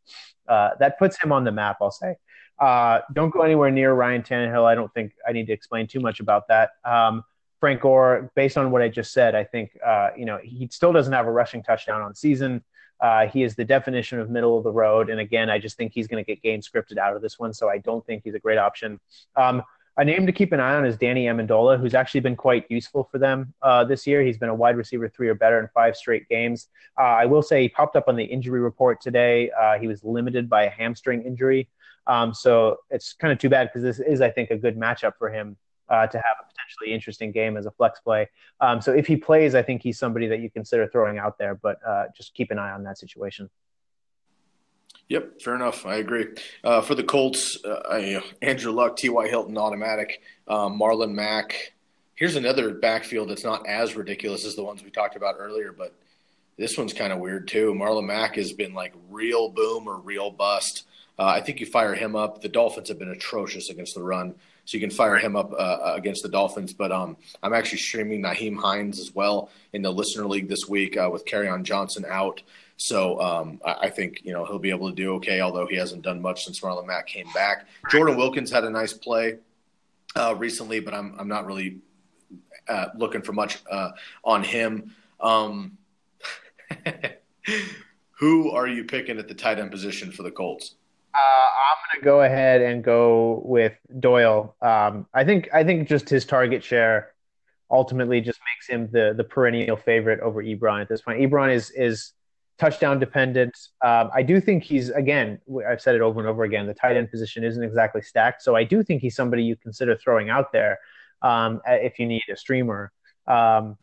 [0.47, 2.15] uh, that puts him on the map, I'll say.
[2.59, 4.65] Uh, don't go anywhere near Ryan Tannehill.
[4.65, 6.71] I don't think I need to explain too much about that.
[6.85, 7.23] Um,
[7.59, 10.91] Frank Gore, based on what I just said, I think uh, you know he still
[10.91, 12.63] doesn't have a rushing touchdown on season.
[12.99, 15.93] Uh, he is the definition of middle of the road, and again, I just think
[15.93, 17.53] he's going to get game scripted out of this one.
[17.53, 18.99] So I don't think he's a great option.
[19.35, 19.63] Um,
[19.97, 23.07] a name to keep an eye on is Danny Amendola, who's actually been quite useful
[23.11, 24.23] for them uh, this year.
[24.23, 26.67] He's been a wide receiver three or better in five straight games.
[26.99, 29.51] Uh, I will say he popped up on the injury report today.
[29.51, 31.69] Uh, he was limited by a hamstring injury.
[32.07, 35.13] Um, so it's kind of too bad because this is, I think, a good matchup
[35.17, 35.57] for him
[35.89, 38.29] uh, to have a potentially interesting game as a flex play.
[38.61, 41.55] Um, so if he plays, I think he's somebody that you consider throwing out there,
[41.55, 43.49] but uh, just keep an eye on that situation.
[45.13, 45.85] Yep, fair enough.
[45.85, 46.25] I agree.
[46.63, 49.27] Uh, for the Colts, uh, Andrew Luck, T.Y.
[49.27, 50.23] Hilton, automatic.
[50.47, 51.73] Um, Marlon Mack.
[52.15, 55.93] Here's another backfield that's not as ridiculous as the ones we talked about earlier, but
[56.57, 57.75] this one's kind of weird too.
[57.75, 60.87] Marlon Mack has been like real boom or real bust.
[61.19, 62.41] Uh, I think you fire him up.
[62.41, 64.33] The Dolphins have been atrocious against the run,
[64.65, 66.73] so you can fire him up uh, uh against the Dolphins.
[66.73, 70.97] But um, I'm actually streaming Nyheim Hines as well in the listener league this week
[70.97, 72.41] uh, with on Johnson out.
[72.77, 75.75] So um, I, I, think you know he'll be able to do okay, although he
[75.75, 77.67] hasn't done much since Marlon Mack came back.
[77.89, 79.37] Jordan Wilkins had a nice play
[80.15, 81.77] uh, recently, but I'm I'm not really
[82.67, 83.59] uh, looking for much
[84.23, 84.93] on him.
[85.19, 85.77] Um,
[88.19, 90.75] who are you picking at the tight end position for the Colts?
[91.13, 94.55] Uh, I'm going to go ahead and go with Doyle.
[94.61, 97.13] Um, I think I think just his target share
[97.69, 101.19] ultimately just makes him the the perennial favorite over Ebron at this point.
[101.19, 102.13] Ebron is is
[102.59, 103.57] touchdown dependent.
[103.83, 105.39] Um, I do think he's again.
[105.67, 106.67] I've said it over and over again.
[106.67, 109.95] The tight end position isn't exactly stacked, so I do think he's somebody you consider
[109.95, 110.79] throwing out there
[111.21, 112.91] um, if you need a streamer.
[113.27, 113.77] Um,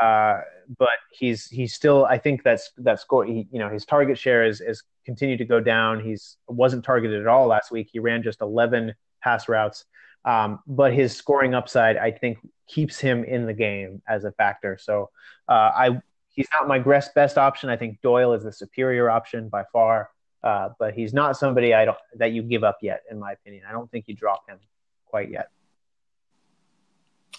[0.00, 0.40] uh,
[0.78, 2.04] but he's he's still.
[2.06, 3.24] I think that's that's score.
[3.24, 6.00] He, you know, his target share is is continued to go down.
[6.00, 7.90] He's wasn't targeted at all last week.
[7.92, 9.84] He ran just 11 pass routes,
[10.24, 14.78] um, but his scoring upside, I think, keeps him in the game as a factor.
[14.80, 15.10] So
[15.48, 16.00] uh, I
[16.34, 16.78] he's not my
[17.14, 17.70] best option.
[17.70, 20.10] I think Doyle is the superior option by far,
[20.42, 23.64] uh, but he's not somebody I don't that you give up yet, in my opinion.
[23.68, 24.58] I don't think you drop him
[25.06, 25.48] quite yet.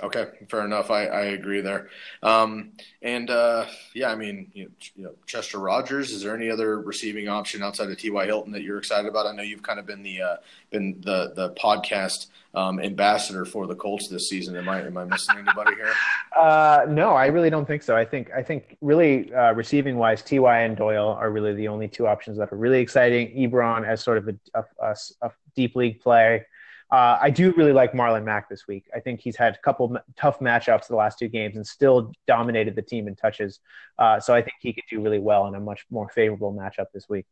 [0.03, 0.91] Okay, fair enough.
[0.91, 1.87] I, I agree there.
[2.21, 6.11] Um, and uh, yeah, I mean, you know, you know, Chester Rogers.
[6.11, 8.25] Is there any other receiving option outside of T.Y.
[8.25, 9.25] Hilton that you're excited about?
[9.25, 10.35] I know you've kind of been the uh,
[10.69, 14.57] been the the podcast um, ambassador for the Colts this season.
[14.57, 15.93] Am I am I missing anybody here?
[16.35, 17.95] Uh, no, I really don't think so.
[17.95, 21.87] I think I think really uh, receiving wise, Ty and Doyle are really the only
[21.87, 23.29] two options that are really exciting.
[23.37, 26.45] Ebron as sort of a, a, a, a deep league play.
[26.91, 28.85] Uh, I do really like Marlon Mack this week.
[28.95, 32.75] I think he's had a couple tough matchups the last two games and still dominated
[32.75, 33.59] the team in touches.
[33.97, 36.87] Uh, so I think he could do really well in a much more favorable matchup
[36.93, 37.25] this week.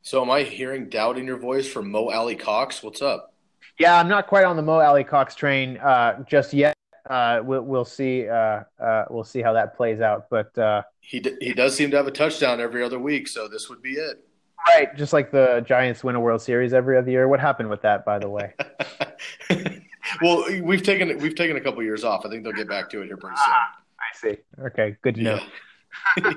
[0.00, 2.82] So am I hearing doubt in your voice from Mo Alie-Cox?
[2.82, 3.34] What's up?
[3.78, 6.74] Yeah, I'm not quite on the Mo Alie-Cox train uh, just yet.
[7.08, 8.28] Uh, we'll, we'll, see.
[8.28, 10.28] Uh, uh, we'll see how that plays out.
[10.30, 13.68] But he d- he does seem to have a touchdown every other week, so this
[13.68, 14.27] would be it.
[14.66, 17.28] Right, just like the Giants win a World Series every other year.
[17.28, 18.54] What happened with that, by the way?
[20.22, 22.26] well, we've taken we've taken a couple years off.
[22.26, 23.46] I think they'll get back to it here pretty soon.
[23.46, 24.38] Ah, I see.
[24.66, 25.34] Okay, good to know.
[25.36, 26.32] Yeah.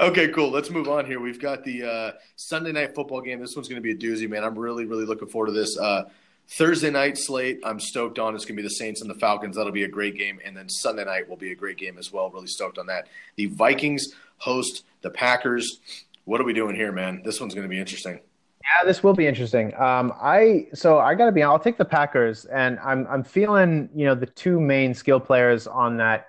[0.00, 0.50] okay, cool.
[0.50, 1.20] Let's move on here.
[1.20, 3.40] We've got the uh, Sunday night football game.
[3.40, 4.44] This one's going to be a doozy, man.
[4.44, 5.76] I'm really, really looking forward to this.
[5.78, 6.04] Uh,
[6.50, 8.34] Thursday night slate, I'm stoked on.
[8.34, 9.56] It's going to be the Saints and the Falcons.
[9.56, 10.40] That'll be a great game.
[10.44, 12.30] And then Sunday night will be a great game as well.
[12.30, 13.06] Really stoked on that.
[13.36, 14.06] The Vikings
[14.38, 15.80] host the Packers.
[16.28, 17.22] What are we doing here, man?
[17.24, 18.20] This one's going to be interesting.
[18.60, 19.74] Yeah, this will be interesting.
[19.80, 21.42] Um, I so I got to be.
[21.42, 25.66] I'll take the Packers, and I'm I'm feeling you know the two main skill players
[25.66, 26.26] on that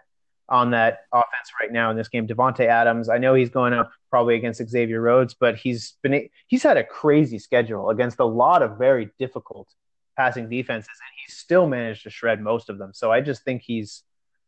[0.48, 2.26] on that offense right now in this game.
[2.30, 3.10] Davante Adams.
[3.10, 6.84] I know he's going up probably against Xavier Rhodes, but he's been he's had a
[6.86, 9.68] crazy schedule against a lot of very difficult
[10.16, 12.94] passing defenses, and he's still managed to shred most of them.
[12.94, 14.04] So I just think he's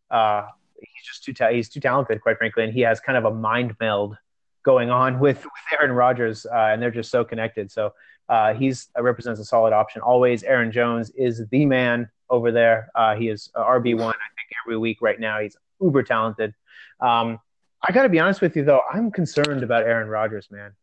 [0.09, 0.43] uh,
[0.79, 3.31] he's just too ta- he's too talented, quite frankly, and he has kind of a
[3.33, 4.15] mind meld
[4.63, 7.71] going on with, with Aaron Rodgers, uh, and they're just so connected.
[7.71, 7.93] So
[8.29, 10.43] uh, he's uh, represents a solid option always.
[10.43, 12.89] Aaron Jones is the man over there.
[12.95, 15.39] Uh, he is RB one, I think, every week right now.
[15.39, 16.53] He's uber talented.
[16.99, 17.39] Um,
[17.87, 20.73] I got to be honest with you though, I'm concerned about Aaron Rodgers, man.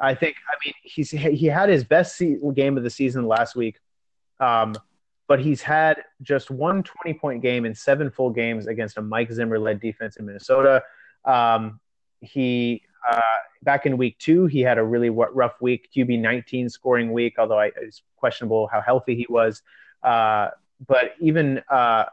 [0.00, 3.54] I think, I mean, he's he had his best se- game of the season last
[3.54, 3.76] week
[4.40, 4.74] um,
[5.28, 9.30] but he's had just one 20 point game in seven full games against a Mike
[9.30, 10.82] Zimmer led defense in Minnesota.
[11.24, 11.78] Um,
[12.20, 13.20] he, uh,
[13.62, 17.58] back in week two, he had a really rough week, QB 19 scoring week, although
[17.58, 19.62] I, it's questionable how healthy he was.
[20.02, 20.48] Uh,
[20.86, 22.04] but even, uh,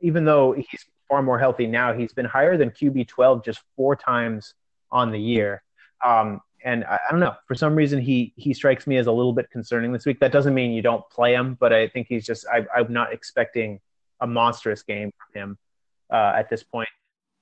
[0.00, 3.96] even though he's far more healthy now, he's been higher than QB 12 just four
[3.96, 4.54] times
[4.90, 5.62] on the year.
[6.04, 9.12] Um, and I, I, don't know for some reason he he strikes me as a
[9.12, 10.20] little bit concerning this week.
[10.20, 13.12] That doesn't mean you don't play him, but I think he's just I, am not
[13.12, 13.80] expecting
[14.20, 15.58] a monstrous game from him
[16.10, 16.88] uh, at this point.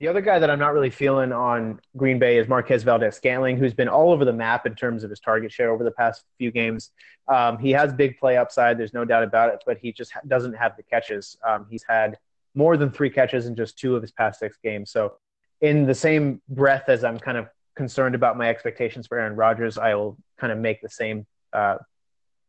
[0.01, 3.73] The other guy that I'm not really feeling on Green Bay is Marquez Valdes-Scantling, who's
[3.73, 6.51] been all over the map in terms of his target share over the past few
[6.51, 6.91] games.
[7.29, 10.53] Um, he has big play upside, there's no doubt about it, but he just doesn't
[10.53, 11.37] have the catches.
[11.47, 12.17] Um, he's had
[12.55, 14.91] more than three catches in just two of his past six games.
[14.91, 15.15] So,
[15.61, 19.77] in the same breath as I'm kind of concerned about my expectations for Aaron Rodgers,
[19.77, 21.77] I will kind of make the same, uh,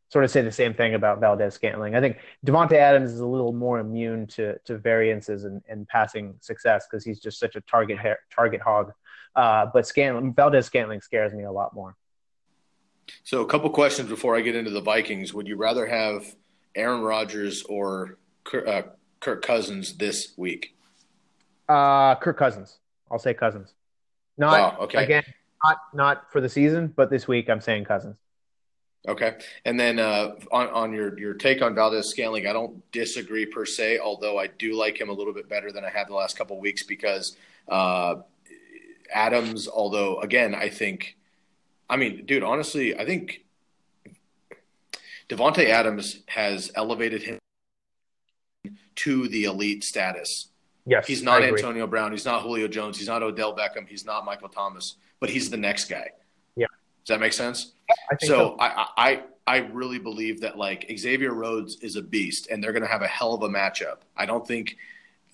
[0.09, 1.95] sort of say the same thing about Valdes-Scantling.
[1.95, 6.35] I think Davante Adams is a little more immune to to variances and, and passing
[6.41, 7.99] success because he's just such a target
[8.35, 8.93] target hog.
[9.35, 11.97] Uh, but Scantling, Valdes-Scantling scares me a lot more.
[13.25, 15.35] So, a couple questions before I get into the Vikings.
[15.35, 16.25] Would you rather have
[16.75, 18.83] Aaron Rodgers or Kirk, uh,
[19.21, 20.77] Kirk Cousins this week?
[21.69, 22.79] Uh, Kirk Cousins.
[23.11, 23.75] I'll say Cousins.
[24.39, 25.05] Not okay.
[25.05, 25.25] Again,
[25.65, 28.17] not not for the season, but this week I'm saying Cousins.
[29.09, 33.65] Okay, and then uh, on on your your take on Valdes-Scantling, I don't disagree per
[33.65, 33.99] se.
[33.99, 36.59] Although I do like him a little bit better than I have the last couple
[36.59, 37.37] weeks because
[37.69, 38.17] uh,
[39.13, 39.69] Adams.
[39.69, 41.17] Although again, I think,
[41.89, 43.45] I mean, dude, honestly, I think
[45.29, 47.39] Davante Adams has elevated him
[48.97, 50.49] to the elite status
[50.87, 52.13] Yes, he's not Antonio Brown.
[52.13, 52.97] He's not Julio Jones.
[52.97, 53.89] He's not Odell Beckham.
[53.89, 54.95] He's not Michael Thomas.
[55.19, 56.11] But he's the next guy.
[57.07, 57.73] Does that make sense?
[57.89, 58.57] I so, so.
[58.59, 62.83] I, I I really believe that like Xavier Rhodes is a beast, and they're going
[62.83, 63.99] to have a hell of a matchup.
[64.17, 64.77] I don't think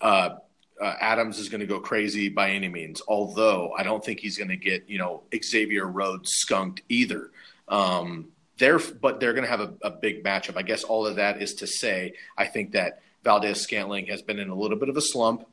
[0.02, 0.36] uh,
[0.78, 3.00] uh, Adams is going to go crazy by any means.
[3.08, 7.30] Although I don't think he's going to get you know Xavier Rhodes skunked either.
[7.68, 10.58] Um, they're but they're going to have a, a big matchup.
[10.58, 14.50] I guess all of that is to say, I think that Valdes-Scantling has been in
[14.50, 15.46] a little bit of a slump.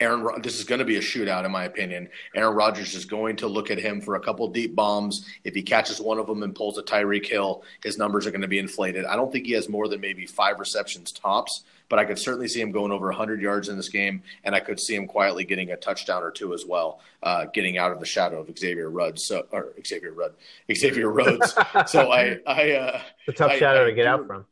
[0.00, 2.08] Aaron, this is going to be a shootout, in my opinion.
[2.34, 5.26] Aaron Rodgers is going to look at him for a couple deep bombs.
[5.44, 8.42] If he catches one of them and pulls a Tyreek Hill, his numbers are going
[8.42, 9.04] to be inflated.
[9.04, 12.48] I don't think he has more than maybe five receptions tops, but I could certainly
[12.48, 15.44] see him going over 100 yards in this game, and I could see him quietly
[15.44, 18.90] getting a touchdown or two as well, uh, getting out of the shadow of Xavier
[18.90, 19.26] Rhodes.
[19.26, 20.32] So, or Xavier Rudd,
[20.72, 21.54] Xavier Rhodes.
[21.86, 24.46] so I, I, uh, a tough I, shadow I, to get out from.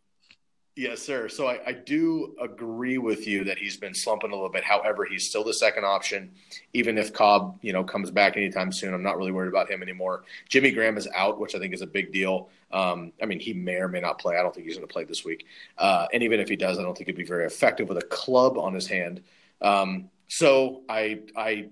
[0.81, 1.28] Yes, sir.
[1.28, 4.64] So I, I, do agree with you that he's been slumping a little bit.
[4.64, 6.31] However, he's still the second option.
[6.72, 9.83] Even if Cobb, you know, comes back anytime soon, I'm not really worried about him
[9.83, 10.24] anymore.
[10.49, 12.49] Jimmy Graham is out, which I think is a big deal.
[12.72, 14.39] Um, I mean, he may or may not play.
[14.39, 15.45] I don't think he's going to play this week.
[15.76, 18.07] Uh, and even if he does, I don't think he'd be very effective with a
[18.07, 19.20] club on his hand.
[19.61, 21.68] Um, so I I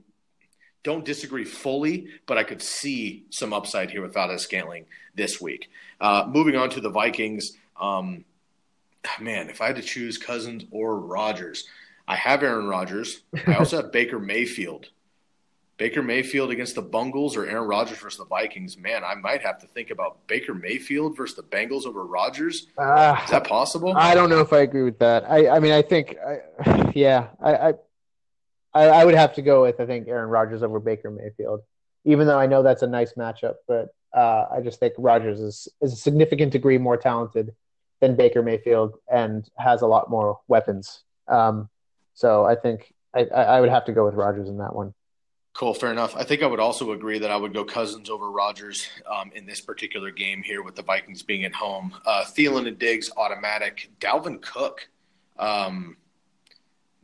[0.82, 4.84] don't disagree fully, but I could see some upside here without Valdes-Scantling
[5.14, 5.70] this week.
[5.98, 7.56] Uh, moving on to the Vikings.
[7.80, 8.26] Um,
[9.20, 11.64] man, if I had to choose Cousins or Rodgers,
[12.06, 13.20] I have Aaron Rodgers.
[13.46, 14.88] I also have Baker Mayfield.
[15.76, 18.76] Baker Mayfield against the Bungles or Aaron Rodgers versus the Vikings.
[18.76, 22.66] Man, I might have to think about Baker Mayfield versus the Bengals over Rodgers.
[22.76, 23.94] Uh, Is that possible?
[23.96, 25.30] I don't know if I agree with that.
[25.30, 27.74] I, I mean, I think, I, yeah, I,
[28.74, 31.60] I, I would have to go with I think Aaron Rodgers over Baker Mayfield,
[32.04, 33.54] even though I know that's a nice matchup.
[33.68, 37.54] But uh, I just think Rodgers is is a significant degree more talented
[38.00, 41.02] than Baker Mayfield and has a lot more weapons.
[41.26, 41.68] Um,
[42.14, 44.94] so I think I, I would have to go with Rodgers in that one.
[45.54, 46.14] Cool, fair enough.
[46.16, 49.44] I think I would also agree that I would go Cousins over Rodgers um, in
[49.44, 51.92] this particular game here with the Vikings being at home.
[52.06, 53.90] Uh, Thielen and Diggs automatic.
[53.98, 54.88] Dalvin Cook,
[55.36, 55.96] um,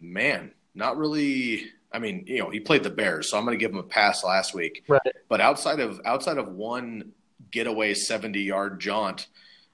[0.01, 1.65] man, not really.
[1.93, 3.83] I mean, you know, he played the Bears, so I'm going to give him a
[3.83, 4.85] pass last week.
[4.87, 5.01] Right.
[5.29, 7.11] But outside of outside of one
[7.51, 9.27] getaway 70 yard jaunt,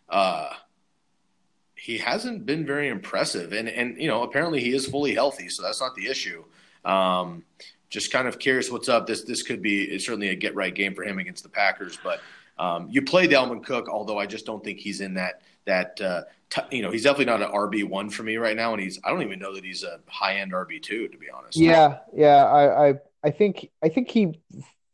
[0.08, 0.50] uh,
[1.80, 3.52] he hasn't been very impressive.
[3.52, 6.44] And and you know, apparently he is fully healthy, so that's not the issue.
[6.84, 7.44] Um,
[7.88, 9.06] just kind of curious what's up.
[9.06, 12.20] This this could be certainly a get right game for him against the Packers, but
[12.58, 16.22] um, you play Dalvin Cook, although I just don't think he's in that that uh,
[16.50, 19.00] t- you know he's definitely not an RB one for me right now, and he's
[19.02, 21.56] I don't even know that he's a high end RB two to be honest.
[21.56, 22.94] Yeah, yeah, I, I
[23.24, 24.38] I think I think he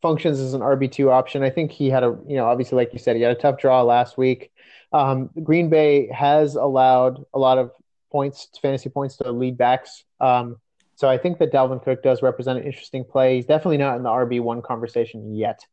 [0.01, 1.43] functions as an RB two option.
[1.43, 3.59] I think he had a you know obviously like you said he had a tough
[3.59, 4.51] draw last week.
[4.93, 7.71] Um, Green Bay has allowed a lot of
[8.11, 10.03] points, fantasy points to lead backs.
[10.19, 10.57] Um,
[10.95, 13.35] so I think that Dalvin Cook does represent an interesting play.
[13.35, 15.65] He's definitely not in the RB one conversation yet,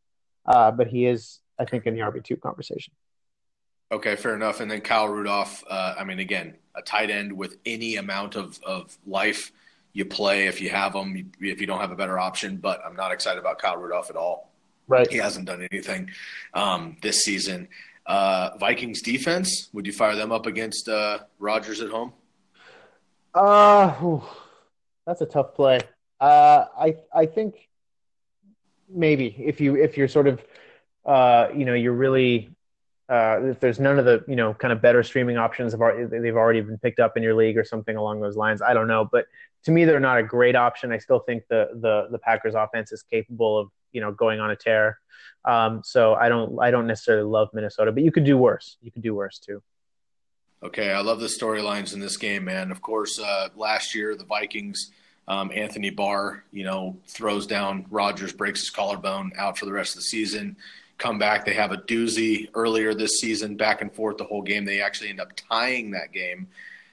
[0.44, 2.92] uh, but he is, I think, in the RB two conversation.
[3.90, 4.60] Okay, fair enough.
[4.60, 5.64] And then Kyle Rudolph.
[5.68, 9.52] Uh, I mean, again, a tight end with any amount of of life
[9.92, 11.32] you play if you have them.
[11.40, 14.16] If you don't have a better option, but I'm not excited about Kyle Rudolph at
[14.16, 14.50] all.
[14.88, 15.10] Right.
[15.10, 16.10] He hasn't done anything
[16.52, 17.68] um, this season.
[18.06, 19.68] Uh, Vikings defense.
[19.72, 22.12] Would you fire them up against uh, Rodgers at home?
[23.34, 24.22] Uh, whew.
[25.06, 25.80] That's a tough play.
[26.20, 27.68] Uh, I I think
[28.88, 30.42] maybe if you if you're sort of
[31.04, 32.50] uh, you know you're really
[33.08, 36.04] uh, if there's none of the you know kind of better streaming options have already,
[36.18, 38.62] they've already been picked up in your league or something along those lines.
[38.62, 39.26] I don't know, but
[39.64, 40.92] to me they're not a great option.
[40.92, 44.50] I still think the the the Packers offense is capable of you know going on
[44.50, 44.98] a tear.
[45.46, 48.76] Um, so I don't I don't necessarily love Minnesota, but you could do worse.
[48.82, 49.62] You could do worse too.
[50.62, 52.70] Okay, I love the storylines in this game, man.
[52.70, 54.92] Of course, uh, last year the Vikings,
[55.28, 59.92] um, Anthony Barr, you know, throws down Rodgers, breaks his collarbone, out for the rest
[59.92, 60.56] of the season.
[60.96, 64.64] Come back, they have a doozy earlier this season, back and forth the whole game.
[64.64, 66.48] They actually end up tying that game.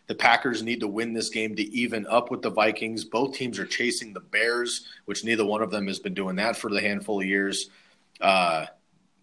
[0.07, 3.06] The Packers need to win this game to even up with the Vikings.
[3.06, 6.57] Both teams are chasing the Bears, which neither one of them has been doing that
[6.57, 7.69] for the handful of years.
[8.19, 8.65] Uh,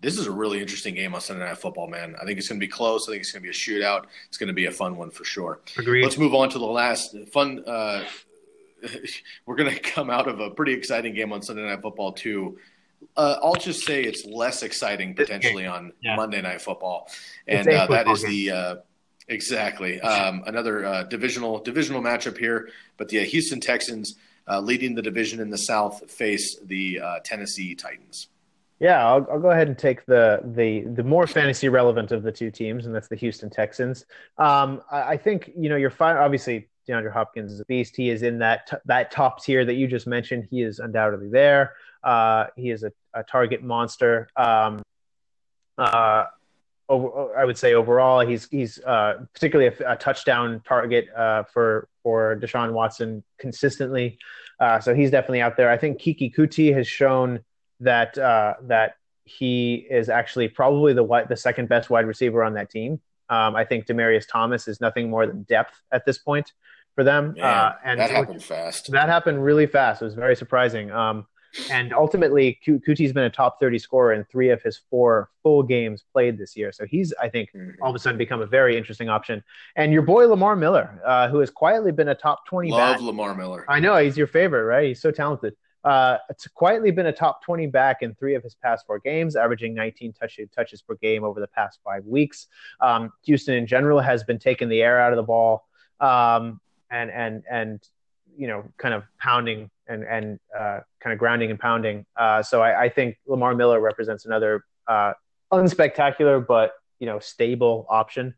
[0.00, 2.14] this is a really interesting game on Sunday Night Football, man.
[2.20, 3.08] I think it's going to be close.
[3.08, 4.04] I think it's going to be a shootout.
[4.28, 5.60] It's going to be a fun one for sure.
[5.76, 6.04] Agreed.
[6.04, 7.64] Let's move on to the last fun.
[7.66, 8.04] Uh,
[9.46, 12.58] we're going to come out of a pretty exciting game on Sunday Night Football too.
[13.16, 16.16] Uh, I'll just say it's less exciting potentially on Yeah.
[16.16, 17.08] Monday Night Football,
[17.46, 18.76] and uh, that is the uh,
[19.28, 22.70] exactly um, another uh, divisional divisional matchup here.
[22.96, 27.18] But the uh, Houston Texans, uh, leading the division in the South, face the uh,
[27.24, 28.28] Tennessee Titans.
[28.80, 32.32] Yeah, I'll, I'll go ahead and take the the the more fantasy relevant of the
[32.32, 34.06] two teams, and that's the Houston Texans.
[34.38, 36.16] Um, I, I think you know you're fine.
[36.16, 37.96] Obviously, DeAndre Hopkins is a beast.
[37.96, 40.46] He is in that t- that top tier that you just mentioned.
[40.50, 41.74] He is undoubtedly there.
[42.04, 44.28] Uh, he is a, a target monster.
[44.36, 44.82] Um,
[45.76, 46.26] uh,
[46.88, 51.88] over, I would say overall, he's he's uh, particularly a, a touchdown target uh, for
[52.02, 54.18] for Deshaun Watson consistently.
[54.60, 55.70] Uh, so he's definitely out there.
[55.70, 57.40] I think Keke Coutee has shown
[57.80, 58.94] that uh, that
[59.24, 63.00] he is actually probably the the second best wide receiver on that team.
[63.30, 66.52] Um, I think Demaryius Thomas is nothing more than depth at this point
[66.94, 67.34] for them.
[67.36, 68.90] Man, uh, and that happened fast.
[68.90, 70.00] that happened really fast.
[70.00, 70.90] It was very surprising.
[70.90, 71.26] Um,
[71.70, 76.04] and ultimately, Coutee's been a top 30 scorer in three of his four full games
[76.12, 76.72] played this year.
[76.72, 77.74] So he's, I think, Mhm.
[77.82, 79.42] all of a sudden become a very interesting option.
[79.76, 83.00] And your boy Lamar Miller, uh, who has quietly been a top 20 Love back.
[83.00, 83.64] Lamar Miller.
[83.68, 84.88] I know he's your favorite, right?
[84.88, 85.54] He's so talented.
[85.84, 89.36] Uh, it's quietly been a top 20 back in three of his past four games,
[89.36, 92.48] averaging 19 touch, touches per game over the past five weeks.
[92.80, 95.66] Um, Houston in general has been taking the air out of the ball
[96.00, 96.60] um,
[96.90, 97.88] and and and
[98.38, 102.06] you know kind of pounding and and uh, kind of grounding and pounding.
[102.16, 105.12] Uh, so I, I think Lamar Miller represents another uh,
[105.52, 108.34] unspectacular but you know stable option.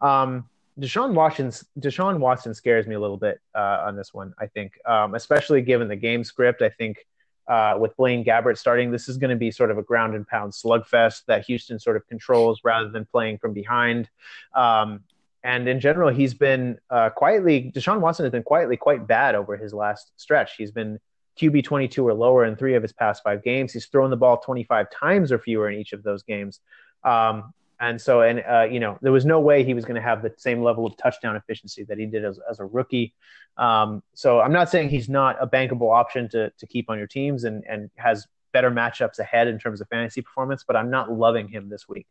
[0.00, 0.48] Um,
[0.78, 4.32] Deshaun Watson's Deshaun Watson scares me a little bit uh, on this one.
[4.38, 6.62] I think, um, especially given the game script.
[6.62, 7.06] I think
[7.48, 10.26] uh, with Blaine Gabbert starting, this is going to be sort of a ground and
[10.26, 14.08] pound slugfest that Houston sort of controls rather than playing from behind.
[14.54, 15.00] Um,
[15.42, 17.72] and in general, he's been uh, quietly.
[17.74, 20.56] Deshaun Watson has been quietly quite bad over his last stretch.
[20.56, 20.98] He's been
[21.40, 23.72] QB 22 or lower in three of his past five games.
[23.72, 26.60] He's thrown the ball 25 times or fewer in each of those games.
[27.04, 30.02] Um, and so, and uh, you know, there was no way he was going to
[30.02, 33.14] have the same level of touchdown efficiency that he did as, as a rookie.
[33.56, 37.06] Um, so I'm not saying he's not a bankable option to to keep on your
[37.06, 41.10] teams and and has better matchups ahead in terms of fantasy performance, but I'm not
[41.10, 42.06] loving him this week.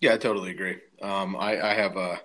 [0.00, 0.76] Yeah, I totally agree.
[1.00, 2.20] Um, I, I have a,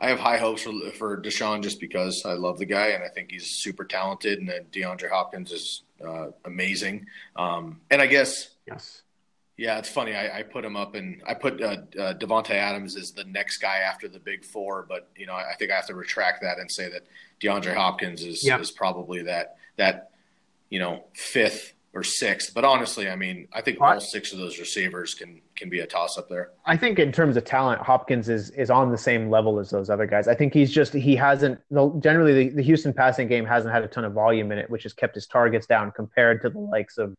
[0.00, 3.08] I have high hopes for for Deshaun just because I love the guy and I
[3.08, 7.06] think he's super talented and DeAndre Hopkins is uh, amazing.
[7.36, 9.02] Um, and I guess Yes.
[9.56, 10.14] yeah, it's funny.
[10.14, 13.58] I, I put him up and I put uh, uh, Davante Adams as the next
[13.58, 16.58] guy after the big four, but you know I think I have to retract that
[16.58, 17.02] and say that
[17.40, 18.58] DeAndre Hopkins is Yeah.
[18.58, 20.10] is probably that that
[20.70, 22.54] you know fifth or sixth.
[22.54, 25.86] But honestly, I mean, I think all six of those receivers can can be a
[25.86, 26.50] toss up there.
[26.64, 29.90] I think in terms of talent, Hopkins is is on the same level as those
[29.90, 30.28] other guys.
[30.28, 31.60] I think he's just he hasn't
[32.00, 34.84] generally the, the Houston passing game hasn't had a ton of volume in it, which
[34.84, 37.14] has kept his targets down compared to the likes of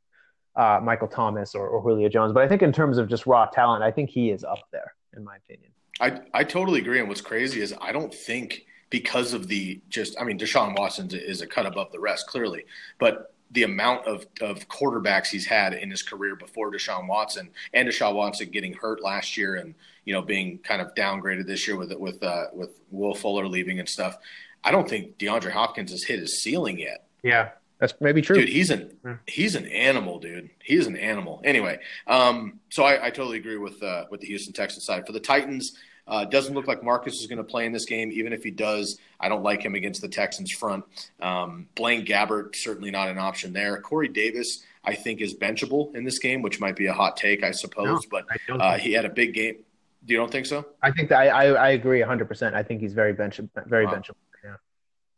[0.55, 2.33] uh, Michael Thomas or, or Julio Jones.
[2.33, 4.93] But I think in terms of just raw talent, I think he is up there
[5.15, 5.71] in my opinion.
[6.01, 6.99] I I totally agree.
[6.99, 11.09] And what's crazy is I don't think because of the just I mean Deshaun Watson
[11.11, 12.65] is a cut above the rest clearly,
[12.99, 17.87] but the amount of, of quarterbacks he's had in his career before Deshaun Watson and
[17.87, 19.75] Deshaun Watson getting hurt last year and
[20.05, 23.79] you know being kind of downgraded this year with with uh, with Will Fuller leaving
[23.79, 24.17] and stuff.
[24.63, 27.05] I don't think DeAndre Hopkins has hit his ceiling yet.
[27.21, 27.49] Yeah,
[27.79, 28.37] that's maybe true.
[28.37, 29.17] Dude, he's an Yeah.
[29.27, 30.49] he's an animal, dude.
[30.63, 31.41] He's an animal.
[31.43, 35.05] Anyway, um, so I, I totally agree with uh, with the Houston Texans side.
[35.05, 35.77] For the Titans,
[36.07, 38.11] uh, doesn't look like Marcus is going to play in this game.
[38.11, 40.83] Even if he does, I don't like him against the Texans front.
[41.21, 43.79] Um, Blaine Gabbert certainly not an option there.
[43.81, 47.43] Corey Davis, I think, is benchable in this game, which might be a hot take,
[47.43, 47.85] I suppose.
[47.85, 49.57] No, but I uh, he had a big game.
[50.05, 50.65] Do you don't think so?
[50.81, 52.27] I think that I, I, I agree 100.
[52.27, 53.93] percent I think he's very bench very Wow.
[53.93, 54.15] benchable.
[54.43, 54.55] Yeah.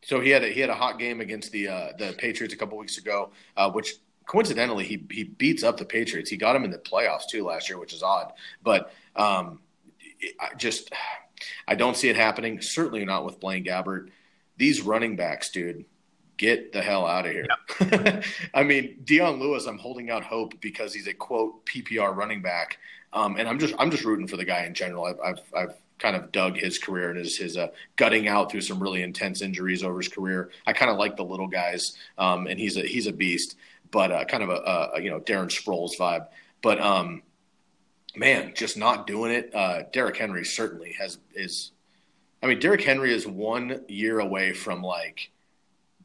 [0.03, 2.57] So he had a, he had a hot game against the uh, the Patriots a
[2.57, 3.95] couple weeks ago, uh, which
[4.27, 6.29] coincidentally he he beats up the Patriots.
[6.29, 8.31] He got them in the playoffs too last year, which is odd.
[8.61, 9.59] But um,
[10.39, 10.91] I just
[11.67, 12.61] I don't see it happening.
[12.61, 14.09] Certainly not with Blaine Gabbert.
[14.57, 15.85] These running backs, dude,
[16.37, 18.21] get the hell out of here.
[18.53, 22.77] I mean, Dion Lewis, I'm holding out hope because he's a quote PPR running back,
[23.13, 25.05] um, and I'm just I'm just rooting for the guy in general.
[25.05, 28.61] I've I've, I've kind of dug his career and his his uh, gutting out through
[28.61, 30.51] some really intense injuries over his career.
[30.65, 33.57] I kind of like the little guys, um, and he's a he's a beast,
[33.91, 36.27] but uh, kind of a, a you know Darren Sproles vibe.
[36.61, 37.21] But um,
[38.17, 39.53] man, just not doing it.
[39.53, 41.71] Uh, Derrick Henry certainly has is.
[42.43, 45.31] I mean, Derrick Henry is one year away from like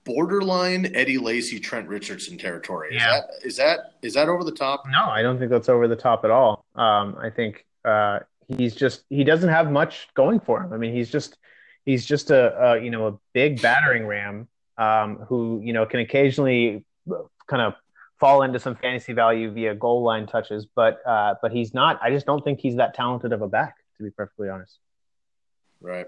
[0.05, 2.91] borderline Eddie Lacy, Trent Richardson territory.
[2.97, 3.11] Is Yeah.
[3.21, 4.85] that is that is that over the top?
[4.89, 6.65] No, I don't think that's over the top at all.
[6.75, 10.73] Um, I think uh, he's just he doesn't have much going for him.
[10.73, 11.37] I mean, he's just
[11.85, 16.01] he's just a, a you know a big battering ram um, who you know can
[16.01, 16.85] occasionally
[17.47, 17.75] kind of
[18.21, 21.99] fall into some fantasy value via goal line touches, but uh, but he's not.
[22.03, 24.79] I just don't think he's that talented of a back, to be perfectly honest.
[25.81, 26.07] Right.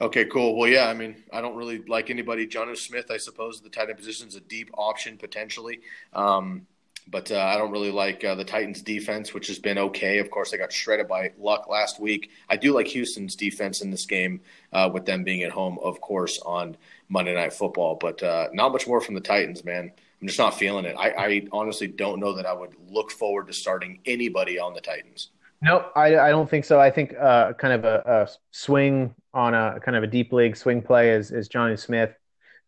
[0.00, 0.56] Okay, cool.
[0.56, 2.46] Well, yeah, I mean, I don't really like anybody.
[2.46, 5.80] Jonnu Smith, I suppose, the tight end position is a deep option potentially.
[6.14, 6.66] Um,
[7.06, 10.18] but uh, I don't really like uh, the Titans' defense, which has been okay.
[10.18, 12.30] Of course, they got shredded by Luck last week.
[12.48, 14.40] I do like Houston's defense in this game,
[14.72, 16.76] uh, with them being at home, of course, on
[17.08, 17.96] Monday Night Football.
[17.96, 19.92] But uh, not much more from the Titans, man.
[20.20, 20.96] I'm just not feeling it.
[20.98, 24.80] I, I honestly don't know that I would look forward to starting anybody on the
[24.80, 25.30] Titans.
[25.62, 26.80] No, I, I don't think so.
[26.80, 30.56] I think uh, kind of a, a swing on a kind of a deep league
[30.56, 32.12] swing play is, is Jonnu Smith,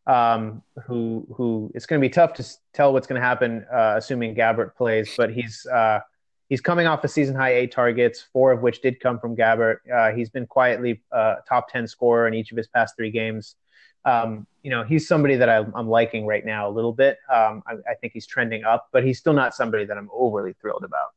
[0.07, 3.95] um, who who it's going to be tough to tell what's going to happen, uh,
[3.97, 5.13] assuming Gabbert plays.
[5.17, 6.01] But he's uh,
[6.49, 9.79] he's coming off a season high eight targets, four of which did come from Gabbert.
[9.93, 13.57] Uh, he's been quietly uh, top ten scorer in each of his past three games.
[14.05, 17.19] Um, you know, he's somebody that I'm, I'm liking right now a little bit.
[17.33, 20.55] Um, I, I think he's trending up, but he's still not somebody that I'm overly
[20.61, 21.11] thrilled about.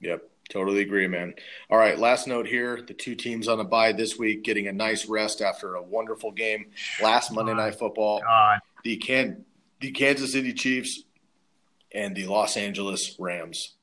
[0.00, 1.34] Yep, totally agree, man.
[1.70, 4.72] All right, last note here: the two teams on the bye this week getting a
[4.72, 6.66] nice rest after a wonderful game
[7.02, 8.20] last Monday Night Football.
[8.20, 8.60] God.
[8.84, 9.44] The can
[9.80, 11.02] the Kansas City Chiefs
[11.92, 13.75] and the Los Angeles Rams.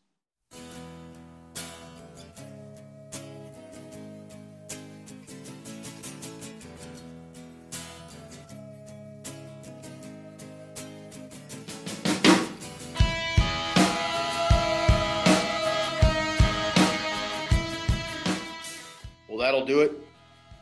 [19.73, 19.91] Do it.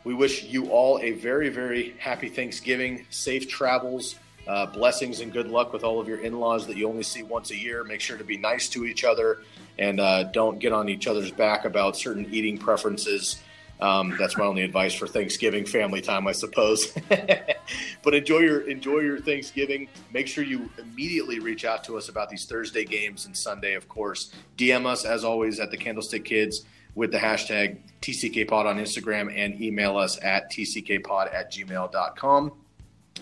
[0.04, 4.16] We wish you all a very, very happy Thanksgiving, safe travels,
[4.48, 7.24] uh, blessings, and good luck with all of your in laws that you only see
[7.24, 7.84] once a year.
[7.84, 9.44] Make sure to be nice to each other
[9.78, 13.42] and uh, don't get on each other's back about certain eating preferences.
[13.80, 16.96] Um, that's my only advice for Thanksgiving family time, I suppose.
[18.04, 19.88] but enjoy your enjoy your Thanksgiving.
[20.14, 23.90] Make sure you immediately reach out to us about these Thursday games and Sunday, of
[23.90, 24.32] course.
[24.58, 26.66] DM us as always at the Candlestick Kids
[26.96, 32.52] with the hashtag TCKPod on Instagram and email us at tckpod at gmail.com.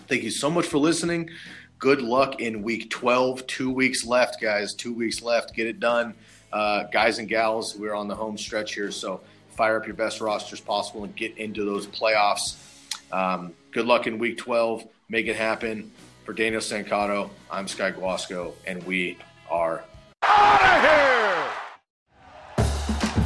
[0.08, 1.30] Thank you so much for listening.
[1.78, 3.46] Good luck in week 12.
[3.46, 4.74] Two weeks left, guys.
[4.74, 5.54] Two weeks left.
[5.54, 6.14] Get it done.
[6.52, 8.90] Uh, guys and gals, we're on the home stretch here.
[8.90, 9.20] So
[9.50, 12.56] fire up your best rosters possible and get into those playoffs.
[13.12, 14.84] Um, good luck in week 12.
[15.08, 15.90] Make it happen.
[16.24, 19.18] For Daniel Stancato, I'm Sky Guasco, and we
[19.50, 19.82] are
[20.22, 21.69] Out of here!